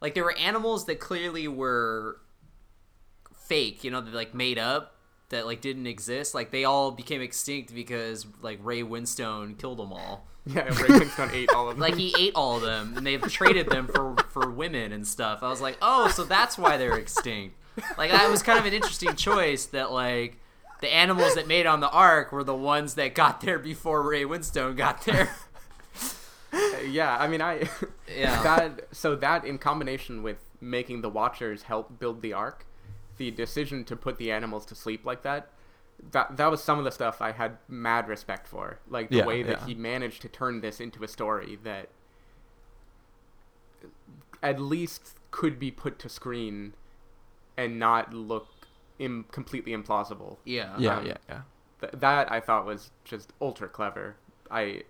[0.00, 2.20] like, there were animals that clearly were
[3.32, 4.96] fake, you know, that like made up,
[5.30, 6.34] that like didn't exist.
[6.34, 10.26] Like they all became extinct because like Ray Winstone killed them all.
[10.54, 10.64] yeah.
[10.64, 11.80] Ray Winstone ate all of them.
[11.80, 15.42] Like he ate all of them, and they've traded them for for women and stuff.
[15.42, 17.56] I was like, oh, so that's why they're extinct.
[17.96, 19.66] Like that was kind of an interesting choice.
[19.66, 20.38] That like
[20.80, 24.24] the animals that made on the ark were the ones that got there before Ray
[24.24, 25.30] Winstone got there.
[26.88, 27.68] yeah, I mean, I
[28.14, 28.42] Yeah.
[28.42, 32.66] that so that in combination with making the Watchers help build the Ark,
[33.18, 35.50] the decision to put the animals to sleep like that.
[36.12, 39.24] That, that was some of the stuff I had mad respect for, like the Yeah,
[39.24, 39.66] way that yeah.
[39.66, 41.90] he managed to turn this into a story that
[44.42, 46.74] at least could be put to screen
[47.56, 48.48] and not look
[48.98, 50.38] Im- completely implausible.
[50.44, 50.76] Yeah.
[50.76, 51.42] Yeah, Um, yeah, yeah.
[51.80, 54.16] Th- that I thought was just ultra clever.
[54.50, 54.84] I,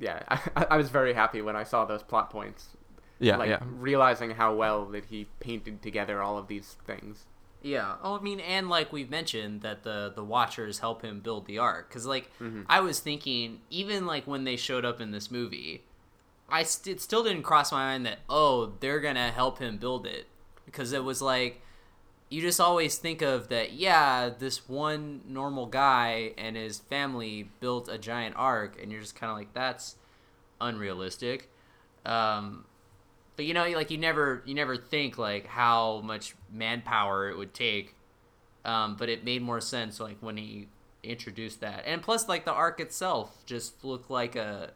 [0.00, 0.22] yeah,
[0.56, 2.76] I, I was very happy when I saw those plot points.
[3.18, 3.58] Yeah, like yeah.
[3.60, 7.26] realizing how well that he painted together all of these things.
[7.62, 7.96] Yeah.
[8.02, 11.58] Oh, I mean, and like we've mentioned that the the Watchers help him build the
[11.58, 11.88] ark.
[11.88, 12.62] Because like Mm-hmm.
[12.68, 15.82] I was thinking, even like when they showed up in this movie,
[16.48, 20.06] I st- it still didn't cross my mind that oh they're gonna help him build
[20.06, 20.26] it
[20.66, 21.60] because it was like
[22.28, 27.88] you just always think of that yeah this one normal guy and his family built
[27.88, 29.96] a giant ark and you're just kind of like that's
[30.60, 31.50] unrealistic.
[32.06, 32.64] Um,
[33.36, 37.54] but you know like you never you never think like how much manpower it would
[37.54, 37.94] take.
[38.64, 40.68] Um, but it made more sense like when he
[41.02, 41.84] introduced that.
[41.86, 44.72] And plus like the ark itself just looked like a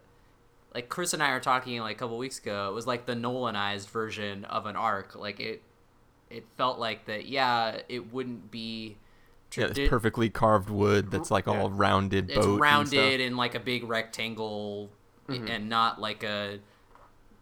[0.74, 2.68] like chris and i were talking like a couple weeks ago.
[2.70, 5.14] It was like the nolanized version of an ark.
[5.14, 5.62] Like it
[6.30, 8.96] it felt like that yeah it wouldn't be
[9.54, 12.52] Yeah, tradi- perfectly carved wood that's like all rounded it's boat.
[12.52, 14.88] and rounded in like a big rectangle
[15.28, 16.58] and not like a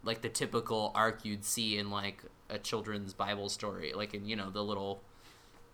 [0.05, 4.37] like the typical ark you'd see in like a children's bible story like in you
[4.37, 5.03] know the little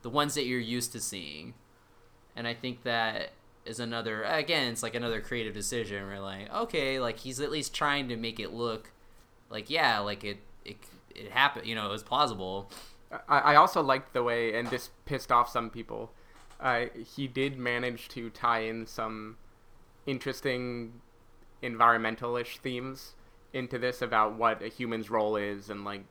[0.02, 1.54] the ones that you're used to seeing
[2.36, 3.30] and i think that
[3.64, 7.74] is another again it's like another creative decision where like okay like he's at least
[7.74, 8.90] trying to make it look
[9.50, 10.76] like yeah like it it,
[11.14, 12.70] it happened you know it was plausible
[13.28, 16.12] I, I also liked the way, and this pissed off some people.
[16.60, 19.36] Uh, he did manage to tie in some
[20.06, 21.00] interesting
[21.62, 23.14] environmentalish themes
[23.52, 26.02] into this about what a human's role is and like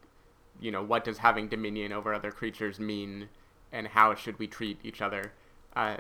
[0.60, 3.30] you know what does having dominion over other creatures mean
[3.72, 5.34] and how should we treat each other.
[5.76, 5.98] Uh,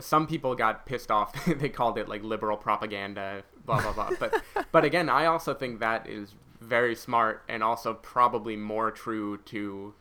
[0.00, 1.32] some people got pissed off.
[1.58, 4.10] They called it like liberal propaganda blah blah blah.
[4.18, 9.38] But but again i also think that is very smart and also probably more true
[9.38, 9.94] to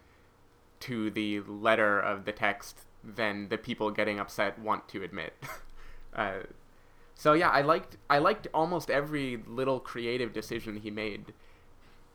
[0.82, 5.34] to the letter of the text than the people getting upset want to admit.
[6.16, 6.40] uh,
[7.16, 11.34] so yeah, I liked I liked almost every little creative decision he made.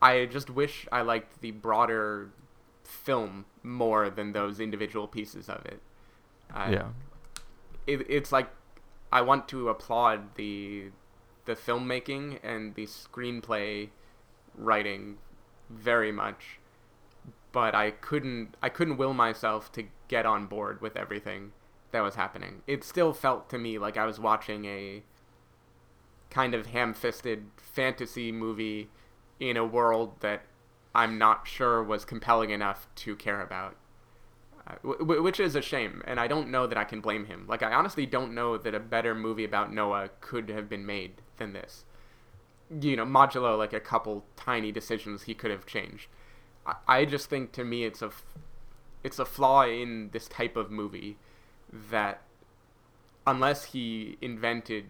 [0.01, 2.30] I just wish I liked the broader
[2.84, 5.80] film more than those individual pieces of it.
[6.55, 6.88] Uh, yeah.
[7.86, 8.51] It, it's like
[9.11, 10.90] I want to applaud the
[11.46, 13.88] the filmmaking and the screenplay
[14.55, 15.16] writing
[15.70, 16.59] very much,
[17.53, 21.53] but I couldn't I couldn't will myself to get on board with everything
[21.93, 22.62] that was happening.
[22.66, 25.03] It still felt to me like I was watching a
[26.30, 28.88] kind of ham-fisted fantasy movie
[29.41, 30.43] in a world that
[30.95, 33.76] I'm not sure was compelling enough to care about.
[34.66, 37.47] Uh, w- which is a shame, and I don't know that I can blame him.
[37.49, 41.22] Like, I honestly don't know that a better movie about Noah could have been made
[41.38, 41.84] than this.
[42.70, 46.07] You know, modulo like a couple tiny decisions he could have changed.
[46.66, 48.38] I, I just think to me it's a, f-
[49.03, 51.16] it's a flaw in this type of movie
[51.72, 52.22] that
[53.26, 54.86] unless he invented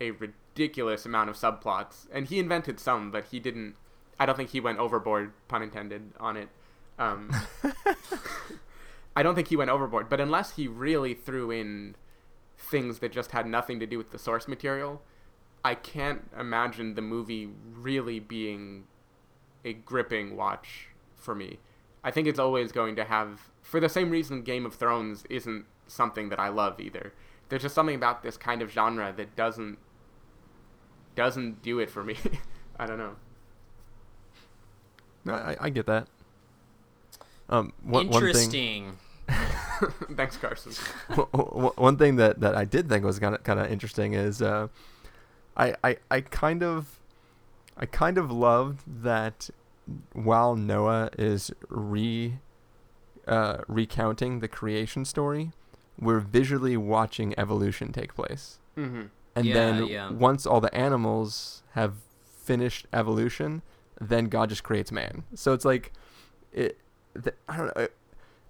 [0.00, 3.74] a ridiculous amount of subplots, and he invented some, but he didn't.
[4.18, 6.48] I don't think he went overboard, pun intended, on it.
[6.98, 7.30] Um,
[9.16, 11.96] I don't think he went overboard, but unless he really threw in
[12.56, 15.02] things that just had nothing to do with the source material,
[15.64, 18.84] I can't imagine the movie really being
[19.64, 21.58] a gripping watch for me.
[22.02, 25.64] I think it's always going to have, for the same reason Game of Thrones isn't
[25.86, 27.12] something that I love either.
[27.48, 29.78] There's just something about this kind of genre that doesn't
[31.14, 32.16] doesn't do it for me.
[32.78, 33.16] I don't know.
[35.24, 36.08] No, I, I get that.
[37.48, 38.98] Um, one, one thing, Interesting.
[40.16, 40.72] Thanks, Carson.
[41.14, 44.68] one thing that, that I did think was kind of kind of interesting is uh,
[45.56, 47.00] I, I I kind of
[47.76, 49.50] I kind of loved that
[50.12, 52.34] while Noah is re
[53.26, 55.52] uh, recounting the creation story,
[55.98, 58.58] we're visually watching evolution take place.
[58.76, 59.02] Mm-hmm.
[59.36, 60.10] And Yeah, then yeah.
[60.10, 63.62] once all the animals have finished evolution,
[64.00, 65.24] then God just creates man.
[65.34, 65.92] So it's like
[66.52, 66.78] it.
[67.14, 67.82] The, I don't know.
[67.84, 67.94] It,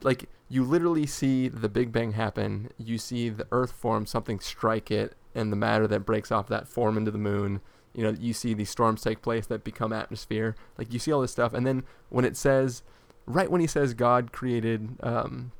[0.02, 2.70] like you literally see the Big Bang happen.
[2.78, 6.68] You see the Earth form, something strike it, and the matter that breaks off that
[6.68, 7.60] form into the moon.
[7.94, 10.56] You know, you see these storms take place that become atmosphere.
[10.76, 12.82] Like you see all this stuff, and then when it says,
[13.26, 15.52] right when he says God created, um,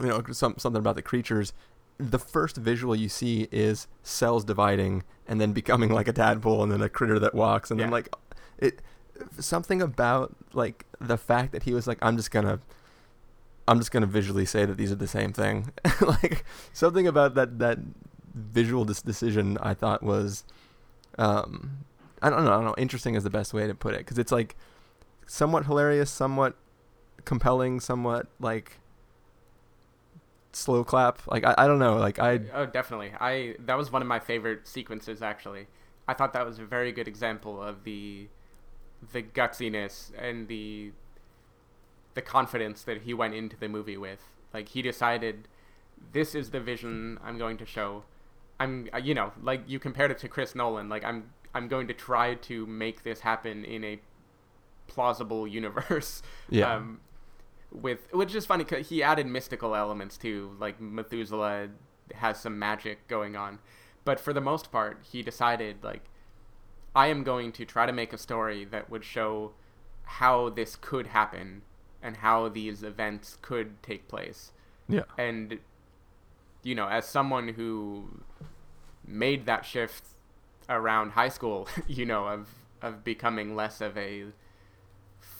[0.00, 1.52] you know, some something about the creatures,
[1.98, 6.72] the first visual you see is cells dividing and then becoming like a tadpole and
[6.72, 8.08] then a critter that walks and then like
[8.58, 8.80] it
[9.38, 12.60] something about like the fact that he was like I'm just gonna
[13.68, 15.72] I'm just gonna visually say that these are the same thing.
[16.00, 17.78] Like something about that that
[18.34, 20.44] visual dis- decision I thought was
[21.18, 21.84] um
[22.22, 24.18] I don't know I don't know interesting is the best way to put it because
[24.18, 24.56] it's like
[25.26, 26.56] somewhat hilarious somewhat
[27.24, 28.80] compelling somewhat like
[30.52, 33.12] slow clap like I, I don't know like I Oh, definitely.
[33.20, 35.66] I that was one of my favorite sequences actually.
[36.08, 38.28] I thought that was a very good example of the
[39.12, 40.92] the gutsiness and the
[42.14, 44.20] the confidence that he went into the movie with.
[44.52, 45.48] Like he decided
[46.12, 48.04] this is the vision I'm going to show.
[48.58, 51.86] I'm uh, you know, like you compared it to Chris Nolan, like I'm I'm going
[51.88, 54.00] to try to make this happen in a
[54.86, 56.22] plausible universe.
[56.48, 56.74] Yeah.
[56.74, 57.00] Um,
[57.72, 61.68] with which is funny because he added mystical elements too, like Methuselah
[62.14, 63.58] has some magic going on,
[64.04, 66.02] but for the most part, he decided like
[66.94, 69.52] I am going to try to make a story that would show
[70.04, 71.62] how this could happen
[72.02, 74.52] and how these events could take place.
[74.88, 75.58] yeah And
[76.62, 78.22] you know, as someone who
[79.06, 80.04] made that shift
[80.68, 82.48] around high school, you know, of
[82.82, 84.24] of becoming less of a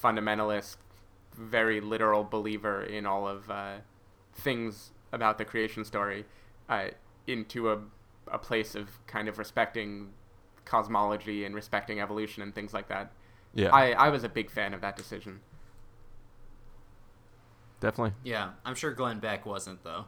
[0.02, 0.76] fundamentalist,
[1.34, 3.76] very literal believer in all of uh,
[4.34, 6.24] things about the creation story,
[6.68, 6.88] uh,
[7.26, 7.78] into a
[8.30, 10.10] a place of kind of respecting
[10.64, 13.12] cosmology and respecting evolution and things like that.
[13.54, 15.40] yeah I, I was a big fan of that decision.
[17.80, 20.04] definitely Yeah, I'm sure Glenn Beck wasn't though.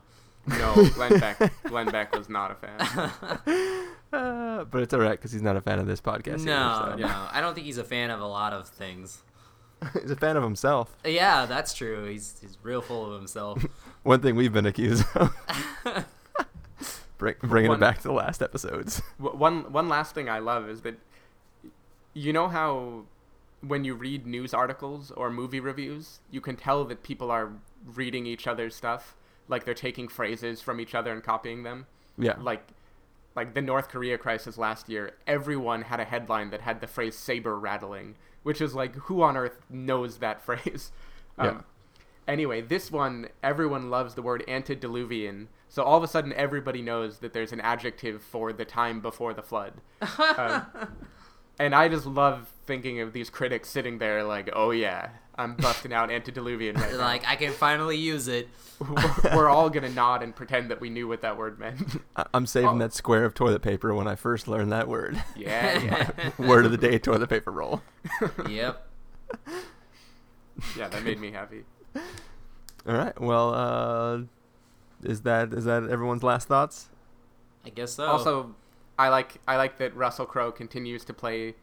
[0.46, 1.52] No, Glenn Beck.
[1.64, 3.86] Glenn Beck was not a fan.
[4.12, 7.08] uh, but it's alright because he's not a fan of this podcast no, either, so.
[7.08, 9.22] no, I don't think he's a fan of a lot of things.
[10.00, 12.06] he's a fan of himself Yeah, that's true.
[12.06, 13.64] He's he's real full of himself.
[14.02, 15.34] one thing we've been accused of
[17.18, 20.68] Bring, bringing One- it back to the last episodes one one last thing I love
[20.68, 20.96] is that
[22.14, 23.04] you know how
[23.60, 27.52] when you read news articles or movie reviews, you can tell that people are
[27.94, 29.14] reading each other's stuff,
[29.46, 31.86] like they're taking phrases from each other and copying them.
[32.18, 32.66] yeah Like
[33.36, 37.14] like the North Korea crisis last year, everyone had a headline that had the phrase
[37.16, 40.92] saber rattling, which is like, who on earth knows that phrase?
[41.38, 41.60] Um, Yeah.
[42.28, 45.48] Anyway, this one, everyone loves the word antediluvian.
[45.68, 49.34] So all of a sudden, everybody knows that there's an adjective for the time before
[49.34, 49.74] the flood.
[50.38, 50.66] Um,
[51.58, 55.92] and I just love thinking of these critics sitting there like, oh yeah, I'm busting
[55.92, 56.98] out antediluvian right now.
[56.98, 58.48] Like I can finally use it.
[58.80, 62.00] we're, we're all gonna nod and pretend that we knew what that word meant.
[62.16, 62.78] I- I'm saving Oh.
[62.78, 65.22] that square of toilet paper when I first learned that word.
[65.36, 67.80] yeah, yeah, word of the day: toilet paper roll.
[68.48, 68.88] Yep.
[70.76, 70.88] yeah.
[70.88, 71.64] That made me happy.
[71.94, 73.20] All right.
[73.20, 74.20] Well, uh,
[75.04, 76.88] is that is that everyone's last thoughts?
[77.64, 78.04] I guess so.
[78.06, 78.54] Also,
[78.98, 81.54] I like I like that Russell Crowe continues to play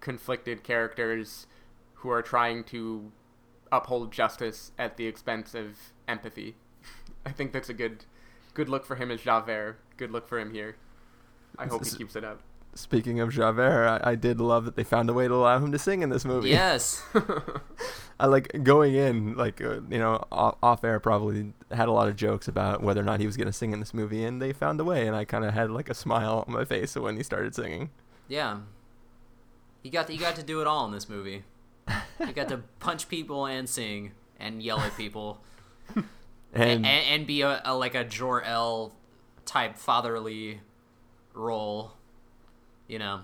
[0.00, 1.46] conflicted characters
[1.94, 3.10] who are trying to
[3.72, 6.56] uphold justice at the expense of empathy.
[7.26, 8.04] I think that's a good
[8.54, 9.78] good look for him as Javert.
[9.96, 10.76] Good look for him here.
[11.58, 12.40] I hope he keeps it up.
[12.76, 15.72] Speaking of Javert, I, I did love that they found a way to allow him
[15.72, 16.50] to sing in this movie.
[16.50, 17.02] yes.
[18.20, 22.08] I like going in, like uh, you know, off, off air probably had a lot
[22.08, 24.52] of jokes about whether or not he was gonna sing in this movie, and they
[24.52, 27.16] found a way, and I kind of had like a smile on my face when
[27.16, 27.90] he started singing.
[28.28, 28.60] Yeah.
[29.82, 31.44] You got to, you got to do it all in this movie.
[32.18, 35.40] You got to punch people and sing and yell at people
[35.94, 36.04] and
[36.52, 38.92] And, and, and be a, a like a Jor El
[39.44, 40.60] type fatherly
[41.34, 41.92] role.
[42.88, 43.20] You know.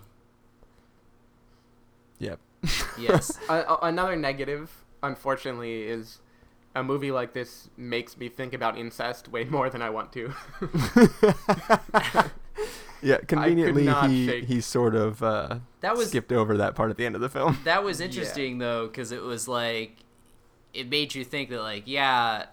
[2.19, 2.39] yep.
[2.99, 3.39] Yes.
[3.49, 6.19] Uh, another negative, unfortunately, is
[6.75, 10.33] a movie like this makes me think about incest way more than I want to.
[13.05, 16.97] Yeah, conveniently he shake- he sort of uh, That was- skipped over that part at
[16.97, 17.59] the end of the film.
[17.65, 19.97] That was interesting though, because it was like,
[20.73, 22.47] it made you think that like, yeah,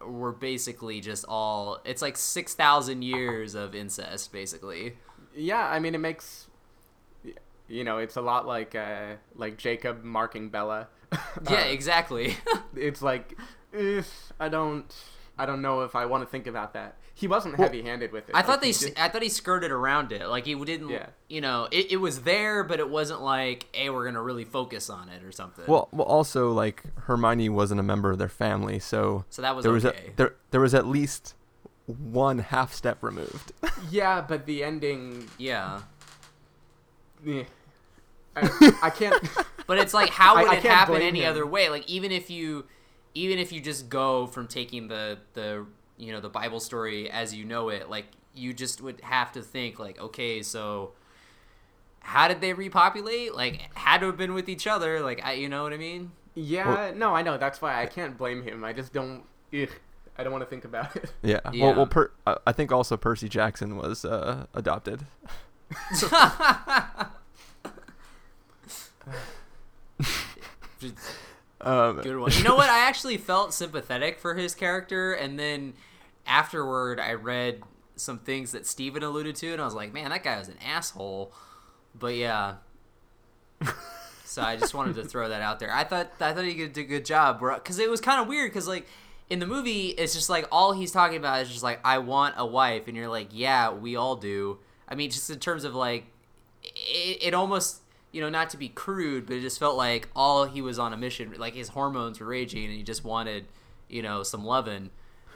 [0.00, 1.80] we're basically just all.
[1.84, 4.96] It's like six thousand years of incest, basically.
[5.34, 6.46] Yeah, I mean, it makes
[7.68, 10.88] you know, it's a lot like uh, like Jacob marking Bella.
[11.50, 12.36] Yeah, Uh, exactly.
[12.76, 13.36] it's like,
[13.74, 14.02] eh,
[14.38, 14.92] I don't,
[15.38, 16.96] I don't know if I want to think about that.
[17.14, 18.34] He wasn't heavy-handed with it.
[18.34, 20.26] I thought they, he just- I thought he skirted around it.
[20.28, 21.06] Like he didn't, Yeah.
[21.28, 24.88] you know, it, it was there, but it wasn't like, hey, we're gonna really focus
[24.88, 25.64] on it or something.
[25.66, 29.64] Well, well, also like Hermione wasn't a member of their family, so So that was
[29.64, 30.10] there was okay.
[30.12, 31.34] a, there there was at least
[31.92, 33.52] one half step removed.
[33.90, 35.82] yeah, but the ending, yeah,
[37.26, 37.44] eh.
[38.36, 39.22] I, I can't.
[39.66, 41.30] but it's like, how would I it can't happen any him.
[41.30, 41.68] other way?
[41.68, 42.66] Like even if you,
[43.14, 45.66] even if you just go from taking the the
[45.96, 49.42] you know the Bible story as you know it, like you just would have to
[49.42, 50.92] think like, okay, so
[52.00, 53.34] how did they repopulate?
[53.34, 55.00] Like had to have been with each other.
[55.00, 56.12] Like I, you know what I mean?
[56.34, 57.36] Yeah, no, I know.
[57.38, 58.64] That's why I can't blame him.
[58.64, 59.24] I just don't.
[59.52, 59.68] Ugh,
[60.20, 61.10] I don't want to think about it.
[61.22, 61.40] yeah.
[61.52, 61.64] Yeah.
[61.64, 65.06] Well, well per- I I think also Percy Jackson was uh, adopted.
[71.62, 72.32] Um, Good one.
[72.32, 72.70] You know what?
[72.70, 75.74] I actually felt sympathetic for his character, and then
[76.26, 77.62] afterward, I read
[77.96, 80.56] some things that Stephen alluded to, and I was like, man, that guy was an
[80.64, 81.34] asshole.
[81.94, 82.54] But yeah.
[84.24, 85.70] So I just wanted to throw that out there.
[85.70, 88.50] I thought I thought he did a good job, because it was kind of weird.
[88.50, 88.86] Because like
[89.30, 92.34] in the movie, it's just like all he's talking about is just like I want
[92.36, 94.58] a wife, and you're like, yeah, we all do.
[94.88, 96.04] I mean, just in terms of like,
[96.62, 97.80] it, it almost
[98.12, 100.92] you know not to be crude, but it just felt like all he was on
[100.92, 101.32] a mission.
[101.38, 103.46] Like his hormones were raging, and he just wanted
[103.88, 104.90] you know some loving.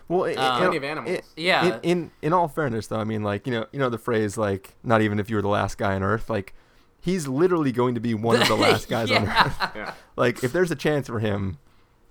[0.07, 1.21] Well, it, Um, Plenty of animals.
[1.37, 1.77] Yeah.
[1.77, 4.37] In, in in all fairness, though, I mean, like you know, you know the phrase
[4.37, 6.29] like, not even if you were the last guy on Earth.
[6.29, 6.53] Like,
[7.01, 9.57] he's literally going to be one of the last guys on Earth.
[9.75, 9.95] yeah.
[10.17, 11.57] Like, if there's a chance for him,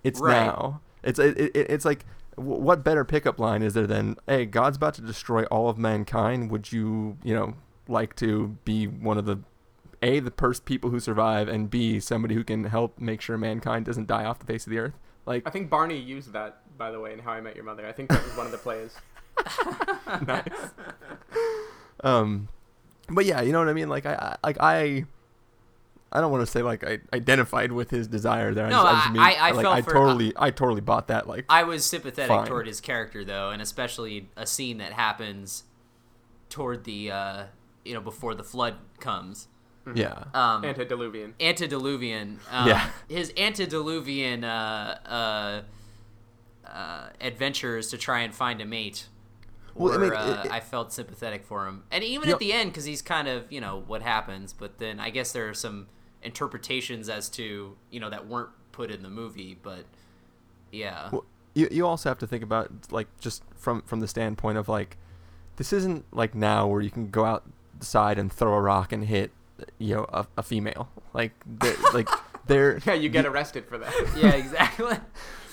[0.04, 0.46] it's Right.
[0.46, 0.82] now.
[1.04, 4.94] It's it, it, it's like, what better pickup line is there than, "Hey, God's about
[4.96, 6.50] to destroy all of mankind.
[6.52, 7.56] Would you, you know,
[7.88, 9.40] like to be one of the
[10.02, 13.86] a the first people who survive, and b somebody who can help make sure mankind
[13.86, 16.92] doesn't die off the face of the earth?" Like, I think Barney used that, by
[16.92, 17.88] the way, in How I Met Your Mother.
[17.88, 18.96] I think that was one of the plays.
[20.28, 20.48] nice.
[22.04, 22.50] Um,
[23.10, 23.90] but yeah, you know what I mean.
[23.90, 25.06] Like I, I like I,
[26.16, 28.68] I don't want to say like I identified with his desire there.
[28.70, 30.82] No, I, just, I, just mean, I- I like felt I for- totally, I totally
[30.82, 31.28] bought that.
[31.28, 32.46] Like, I was sympathetic Fine.
[32.48, 35.64] toward his character though, and especially a scene that happens
[36.50, 37.44] toward the uh,
[37.84, 39.48] you know before the flood comes.
[39.96, 41.34] yeah, Um, Antediluvian.
[41.42, 42.40] antediluvian.
[42.52, 42.90] Um, Yeah.
[43.10, 45.64] His antediluvian uh,
[46.66, 49.08] uh, uh, adventures to try and find a mate.
[49.76, 52.40] Well, I mean, uh, it- it- I felt sympathetic for him, and even You at
[52.40, 54.54] the end, because he's kind of you know what happens.
[54.54, 55.88] But then I guess there are some
[56.24, 59.58] interpretations as to you know that weren't put in the movie.
[59.62, 59.86] But
[60.72, 64.58] yeah, Well, you you also have to think about like just from from the standpoint
[64.58, 64.98] of like
[65.56, 69.32] this isn't like now where you can go outside and throw a rock and hit
[69.78, 72.10] you know a, a female like they're, like
[72.48, 73.94] they're Yeah, you get arrested for that.
[74.18, 74.98] Yeah, exactly.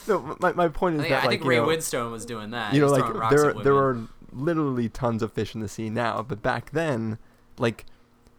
[0.08, 2.24] no my, my point is I think, that I like think Ray know, Winstone was
[2.24, 2.74] doing that.
[2.74, 3.98] you know like there there are
[4.32, 7.18] literally tons of fish in the sea now but back then
[7.58, 7.84] like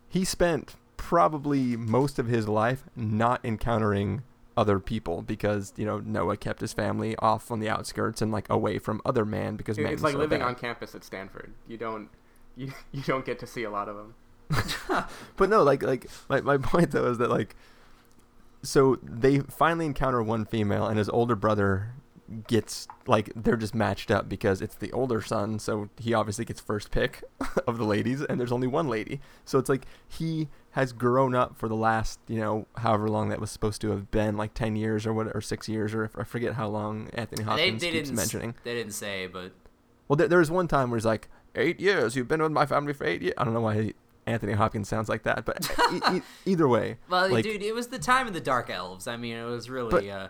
[0.10, 4.22] he spent probably most of his life not encountering
[4.56, 8.48] other people because you know Noah kept his family off on the outskirts and like
[8.52, 10.50] away from other man because man it's like so living bad.
[10.50, 11.54] on campus at Stanford.
[11.68, 12.08] You don't
[12.56, 14.14] you, you don't get to see a lot of them.
[15.38, 17.56] But no, like like my, my point though is that like
[18.62, 21.94] so they finally encounter one female and his older brother
[22.48, 26.60] gets like they're just matched up because it's the older son, so he obviously gets
[26.60, 27.24] first pick
[27.68, 29.20] of the ladies and there's only one lady.
[29.46, 33.40] So it's like he has grown up for the last, you know, however long that
[33.40, 36.24] was supposed to have been, like 10 years or what or 6 years or I
[36.24, 38.56] forget how long Anthony They, Hopkins they keeps didn't mentioning.
[38.64, 39.52] They didn't say, but
[40.08, 42.16] Well, there, there was one time where he's like, eight years.
[42.16, 43.34] You've been with my family for eight years.
[43.38, 43.94] I don't know why
[44.26, 47.88] Anthony Hopkins sounds like that, but e- e- either way, well, like, dude, it was
[47.88, 49.08] the time of the Dark Elves.
[49.08, 49.90] I mean, it was really.
[49.92, 50.28] But- uh,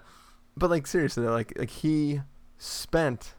[0.55, 2.21] but like seriously, like like he
[2.57, 3.35] spent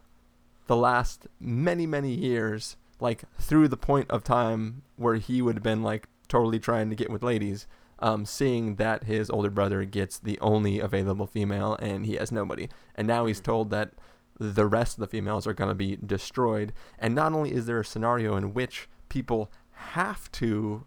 [0.66, 5.62] the last many many years like through the point of time where he would have
[5.62, 7.66] been like totally trying to get with ladies.
[7.98, 12.68] Um, seeing that his older brother gets the only available female and he has nobody,
[12.96, 13.92] and now he's told that
[14.40, 16.72] the rest of the females are going to be destroyed.
[16.98, 20.84] And not only is there a scenario in which people have to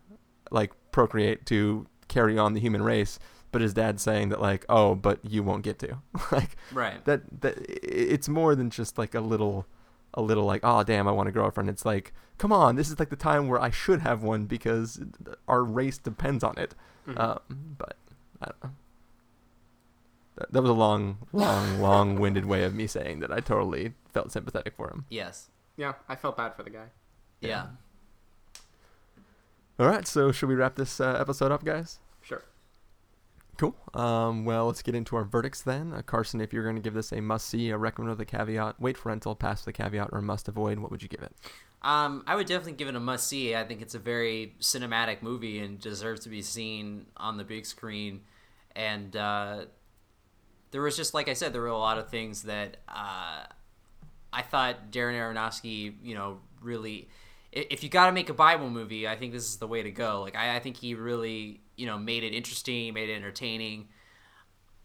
[0.52, 3.18] like procreate to carry on the human race,
[3.56, 5.98] but his dad's saying that like, oh, but you won't get to.
[6.34, 7.04] like Right.
[7.06, 9.66] that that it's more than just like a little
[10.14, 11.70] a little like, oh damn, I want a girlfriend.
[11.70, 15.00] It's like, come on, this is like the time where I should have one because
[15.48, 16.76] our race depends on it.
[17.08, 17.18] Mhm.
[17.18, 17.40] Um,
[17.78, 17.96] but
[18.42, 18.70] I don't know.
[20.36, 24.34] That, that was a long, long, long-winded way of me saying that I totally felt
[24.34, 25.06] sympathetic for him.
[25.10, 25.50] yes.
[25.78, 26.88] Yeah, I felt bad for the guy.
[27.40, 27.68] Yeah.
[29.80, 32.00] All right, so should we wrap this uh, episode up, guys?
[33.58, 33.76] Cool.
[33.94, 35.94] Um, well, let's get into our verdicts then.
[35.94, 38.26] Uh, Carson, if you're going to give this a must see, a recommend with a
[38.26, 41.34] caveat, wait for rental, pass the caveat, or must avoid, what would you give it?
[41.82, 43.56] Um, I would definitely give it a must see.
[43.56, 47.66] I think it's a very cinematic movie and deserves to be seen on the big
[47.66, 48.22] screen.
[48.76, 49.66] And uh,
[50.72, 53.44] there was just, like I said, there were a lot of things that uh,
[54.34, 57.08] I thought Darren Aronofsky, you know, really.
[57.54, 59.92] If you got to make a Bible movie, I think this is the way to
[59.92, 60.22] go.
[60.22, 63.88] Like I, I think he really, you know, made it interesting, made it entertaining.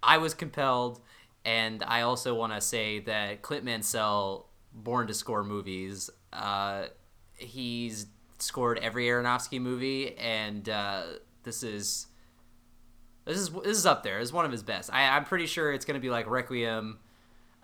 [0.02, 1.00] I was compelled,
[1.44, 6.86] and I also want to say that Clint Mansell, born to score movies, uh,
[7.34, 8.06] he's
[8.38, 11.02] scored every Aronofsky movie, and uh,
[11.42, 12.06] this is
[13.24, 14.18] this is this is up there.
[14.18, 14.92] It's one of his best.
[14.92, 16.98] I, I'm pretty sure it's going to be like Requiem,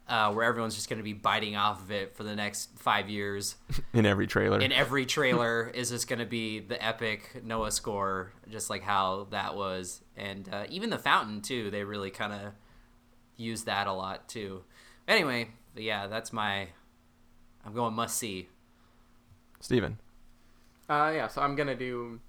[0.08, 3.08] uh, where everyone's just going to be biting off of it for the next five
[3.08, 3.56] years.
[3.92, 4.60] In every trailer.
[4.60, 9.26] In every trailer is just going to be the epic Noah score, just like how
[9.30, 11.70] that was, and uh, even the Fountain too.
[11.70, 12.52] They really kind of
[13.36, 14.62] use that a lot too.
[15.08, 16.68] Anyway, yeah, that's my.
[17.64, 18.48] I'm going must see.
[19.60, 19.98] Stephen.
[20.88, 22.20] Uh, yeah, so I'm gonna do.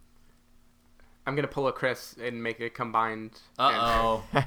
[1.28, 3.40] I'm gonna pull a Chris and make a combined.
[3.60, 3.72] Uh
[4.34, 4.44] oh.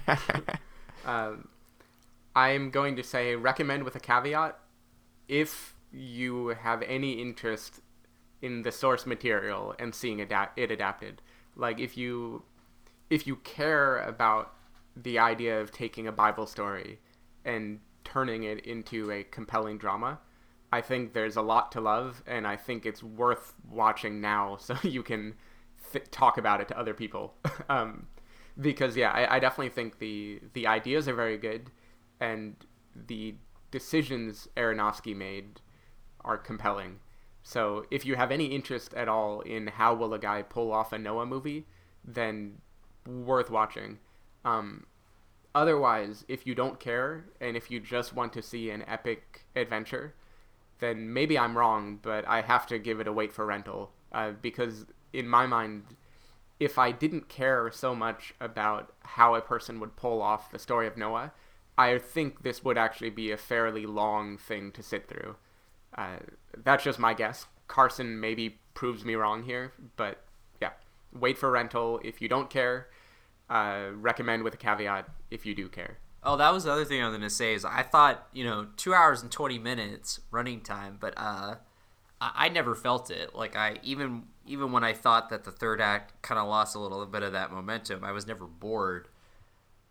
[1.05, 1.49] Um,
[2.35, 4.59] I'm going to say recommend with a caveat
[5.29, 7.81] if you have any interest
[8.43, 10.33] in the source material and seeing it
[10.71, 11.23] adapted.
[11.57, 12.45] Like if you
[13.11, 14.55] if you care about
[14.97, 17.01] the idea of taking a Bible story
[17.45, 20.21] and turning it into a compelling drama,
[20.73, 24.77] I think there's a lot to love, and I think it's worth watching now so
[24.83, 25.35] you can
[25.93, 27.35] th- talk about it to other people.
[27.69, 28.07] um,
[28.61, 31.71] because yeah, I, I definitely think the the ideas are very good,
[32.21, 32.57] and
[32.95, 33.35] the
[33.71, 35.61] decisions Aronofsky made
[36.25, 37.01] are compelling.
[37.43, 40.93] So if you have any interest at all in how will a guy pull off
[40.93, 41.67] a Noah movie,
[42.05, 42.59] then
[43.07, 43.99] worth watching.
[44.45, 44.87] Um,
[45.55, 50.15] otherwise, if you don't care and if you just want to see an epic adventure,
[50.81, 54.33] then maybe I'm wrong, but I have to give it a wait for rental uh,
[54.43, 55.85] because in my mind,
[56.59, 60.87] if I didn't care so much about how a person would pull off the story
[60.87, 61.33] of Noah,
[61.81, 65.37] I think this would actually be a fairly long thing to sit through.
[65.97, 66.19] Uh,
[66.63, 67.47] that's just my guess.
[67.69, 70.23] Carson maybe proves me wrong here, but
[70.61, 70.73] yeah,
[71.19, 72.89] wait for rental if you don't care.
[73.49, 75.97] Uh, recommend with a caveat if you do care.
[76.23, 78.67] Oh, that was the other thing I was gonna say is I thought you know
[78.77, 81.55] two hours and twenty minutes running time, but uh,
[82.21, 83.35] I, I never felt it.
[83.35, 86.79] Like I even even when I thought that the third act kind of lost a
[86.79, 89.09] little bit of that momentum, I was never bored.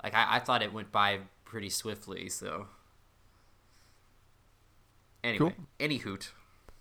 [0.04, 2.30] Like I, I thought it went by pretty swiftly.
[2.30, 2.68] So
[5.24, 6.32] anyway, any hoot.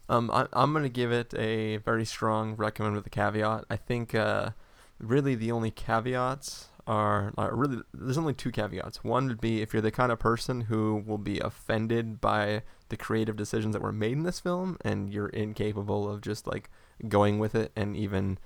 [0.09, 3.65] Um, I, I'm gonna give it a very strong recommend with a caveat.
[3.69, 4.51] I think uh,
[5.01, 9.03] really the only caveats are, are really there's only two caveats.
[9.03, 12.97] One would be if you're the kind of person who will be offended by the
[12.97, 16.71] creative decisions that were made in this film, and you're incapable of just like
[17.09, 18.39] going with it and even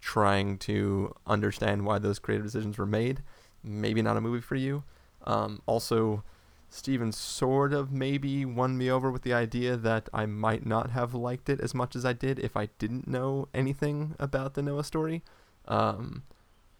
[0.00, 3.22] trying to understand why those creative decisions were made.
[3.62, 4.84] Maybe not a movie for you.
[5.26, 6.22] Um, also,
[6.70, 11.14] Stephen sort of maybe won me over with the idea that I might not have
[11.14, 14.84] liked it as much as I did if I didn't know anything about the Noah
[14.84, 15.22] story.
[15.66, 16.24] Um,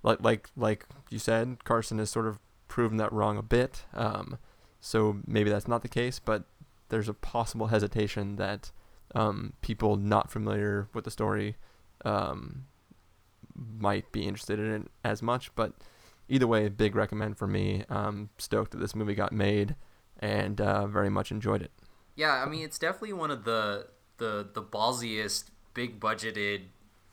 [0.02, 2.38] like like like you said, Carson has sort of
[2.68, 3.84] proven that wrong a bit.
[3.94, 4.38] Um,
[4.80, 6.44] so maybe that's not the case, but
[6.88, 8.70] there's a possible hesitation that
[9.14, 11.56] um, people not familiar with the story
[12.04, 12.66] um,
[13.54, 15.54] might be interested in it as much.
[15.54, 15.72] But
[16.28, 17.84] either way, big recommend for me.
[17.88, 19.76] Um, stoked that this movie got made,
[20.18, 21.70] and uh, very much enjoyed it.
[22.14, 26.62] Yeah, I mean it's definitely one of the the the ballsiest, big budgeted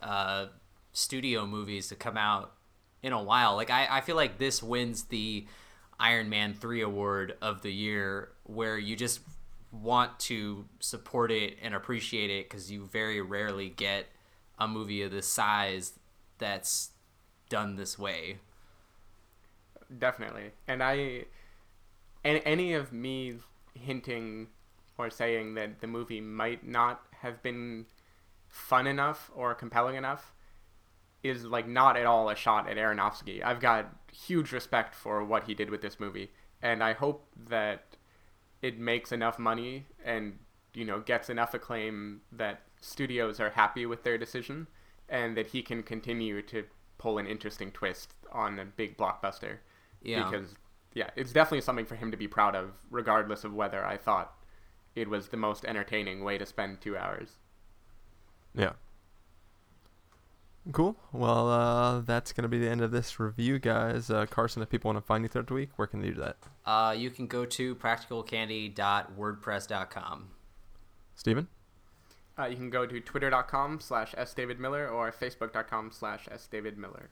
[0.01, 0.47] uh,
[0.93, 2.53] studio movies to come out
[3.01, 3.55] in a while.
[3.55, 5.45] Like I, I feel like this wins the
[5.99, 9.19] Iron Man three award of the year, where you just
[9.71, 14.05] want to support it and appreciate it because you very rarely get
[14.59, 15.93] a movie of this size
[16.37, 16.91] that's
[17.49, 18.37] done this way.
[19.97, 20.51] Definitely.
[20.67, 21.25] And I
[22.23, 23.35] and any of me
[23.73, 24.47] hinting
[24.97, 27.85] or saying that the movie might not have been
[28.47, 30.33] fun enough or compelling enough
[31.23, 33.43] is like not at all a shot at Aronofsky.
[33.43, 36.31] I've got huge respect for what he did with this movie,
[36.61, 37.97] and I hope that
[38.61, 40.37] it makes enough money and
[40.73, 44.67] you know gets enough acclaim that studios are happy with their decision
[45.09, 46.63] and that he can continue to
[46.97, 49.57] pull an interesting twist on a big blockbuster.
[50.03, 50.29] Yeah.
[50.29, 50.55] Because
[50.93, 54.33] yeah, it's definitely something for him to be proud of, regardless of whether I thought
[54.95, 57.29] it was the most entertaining way to spend two hours.
[58.55, 58.73] Yeah.
[60.71, 60.95] Cool.
[61.11, 64.09] Well, uh, that's going to be the end of this review, guys.
[64.09, 66.21] Uh, Carson, if people want to find you throughout the week, where can they do
[66.21, 66.37] that?
[66.65, 70.29] Uh, you can go to practicalcandy.wordpress.com.
[71.15, 71.47] Stephen?
[72.39, 77.07] Uh, you can go to twitter.com slash sdavidmiller or facebook.com slash sdavidmiller.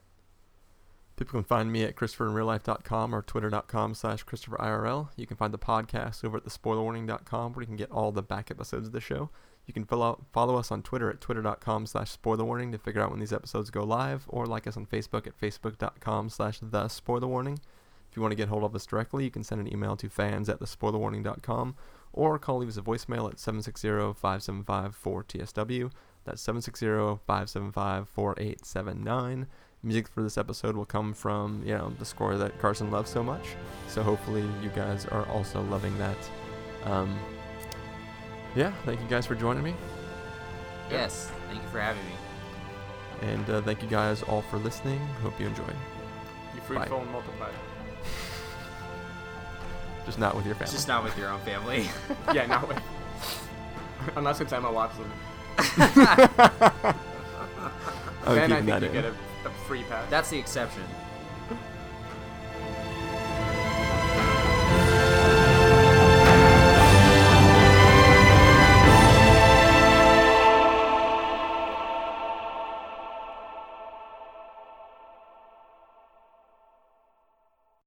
[1.21, 5.09] People can find me at christopherinreallife.com or twitter.com slash christopherirl.
[5.15, 8.49] You can find the podcast over at thespoilerwarning.com where you can get all the back
[8.49, 9.29] episodes of the show.
[9.67, 13.19] You can follow, follow us on Twitter at twitter.com slash spoilerwarning to figure out when
[13.19, 16.89] these episodes go live, or like us on Facebook at facebook.com slash the.
[16.89, 20.09] If you want to get hold of us directly, you can send an email to
[20.09, 21.75] fans at thespoilerwarning.com
[22.13, 25.91] or call leave us a voicemail at 760-575-4TSW.
[26.23, 29.45] That's 760-575-4879.
[29.83, 33.23] Music for this episode will come from, you know, the score that Carson loves so
[33.23, 33.55] much.
[33.87, 36.17] So hopefully you guys are also loving that.
[36.85, 37.17] Um,
[38.55, 39.73] yeah, thank you guys for joining me.
[40.91, 42.13] Yes, thank you for having me.
[43.33, 44.99] And uh, thank you guys all for listening.
[45.23, 45.75] Hope you enjoyed.
[46.53, 47.49] You fruitful and multiply.
[50.05, 50.71] Just not with your family.
[50.71, 51.87] Just not with your own family.
[52.33, 52.79] yeah, not with.
[54.15, 55.05] Unless it's Emma Watson.
[55.57, 55.75] I'm
[58.35, 58.93] then I keeping think that you in.
[58.93, 59.13] get a, a
[59.71, 60.09] free pass.
[60.09, 60.83] That's the exception.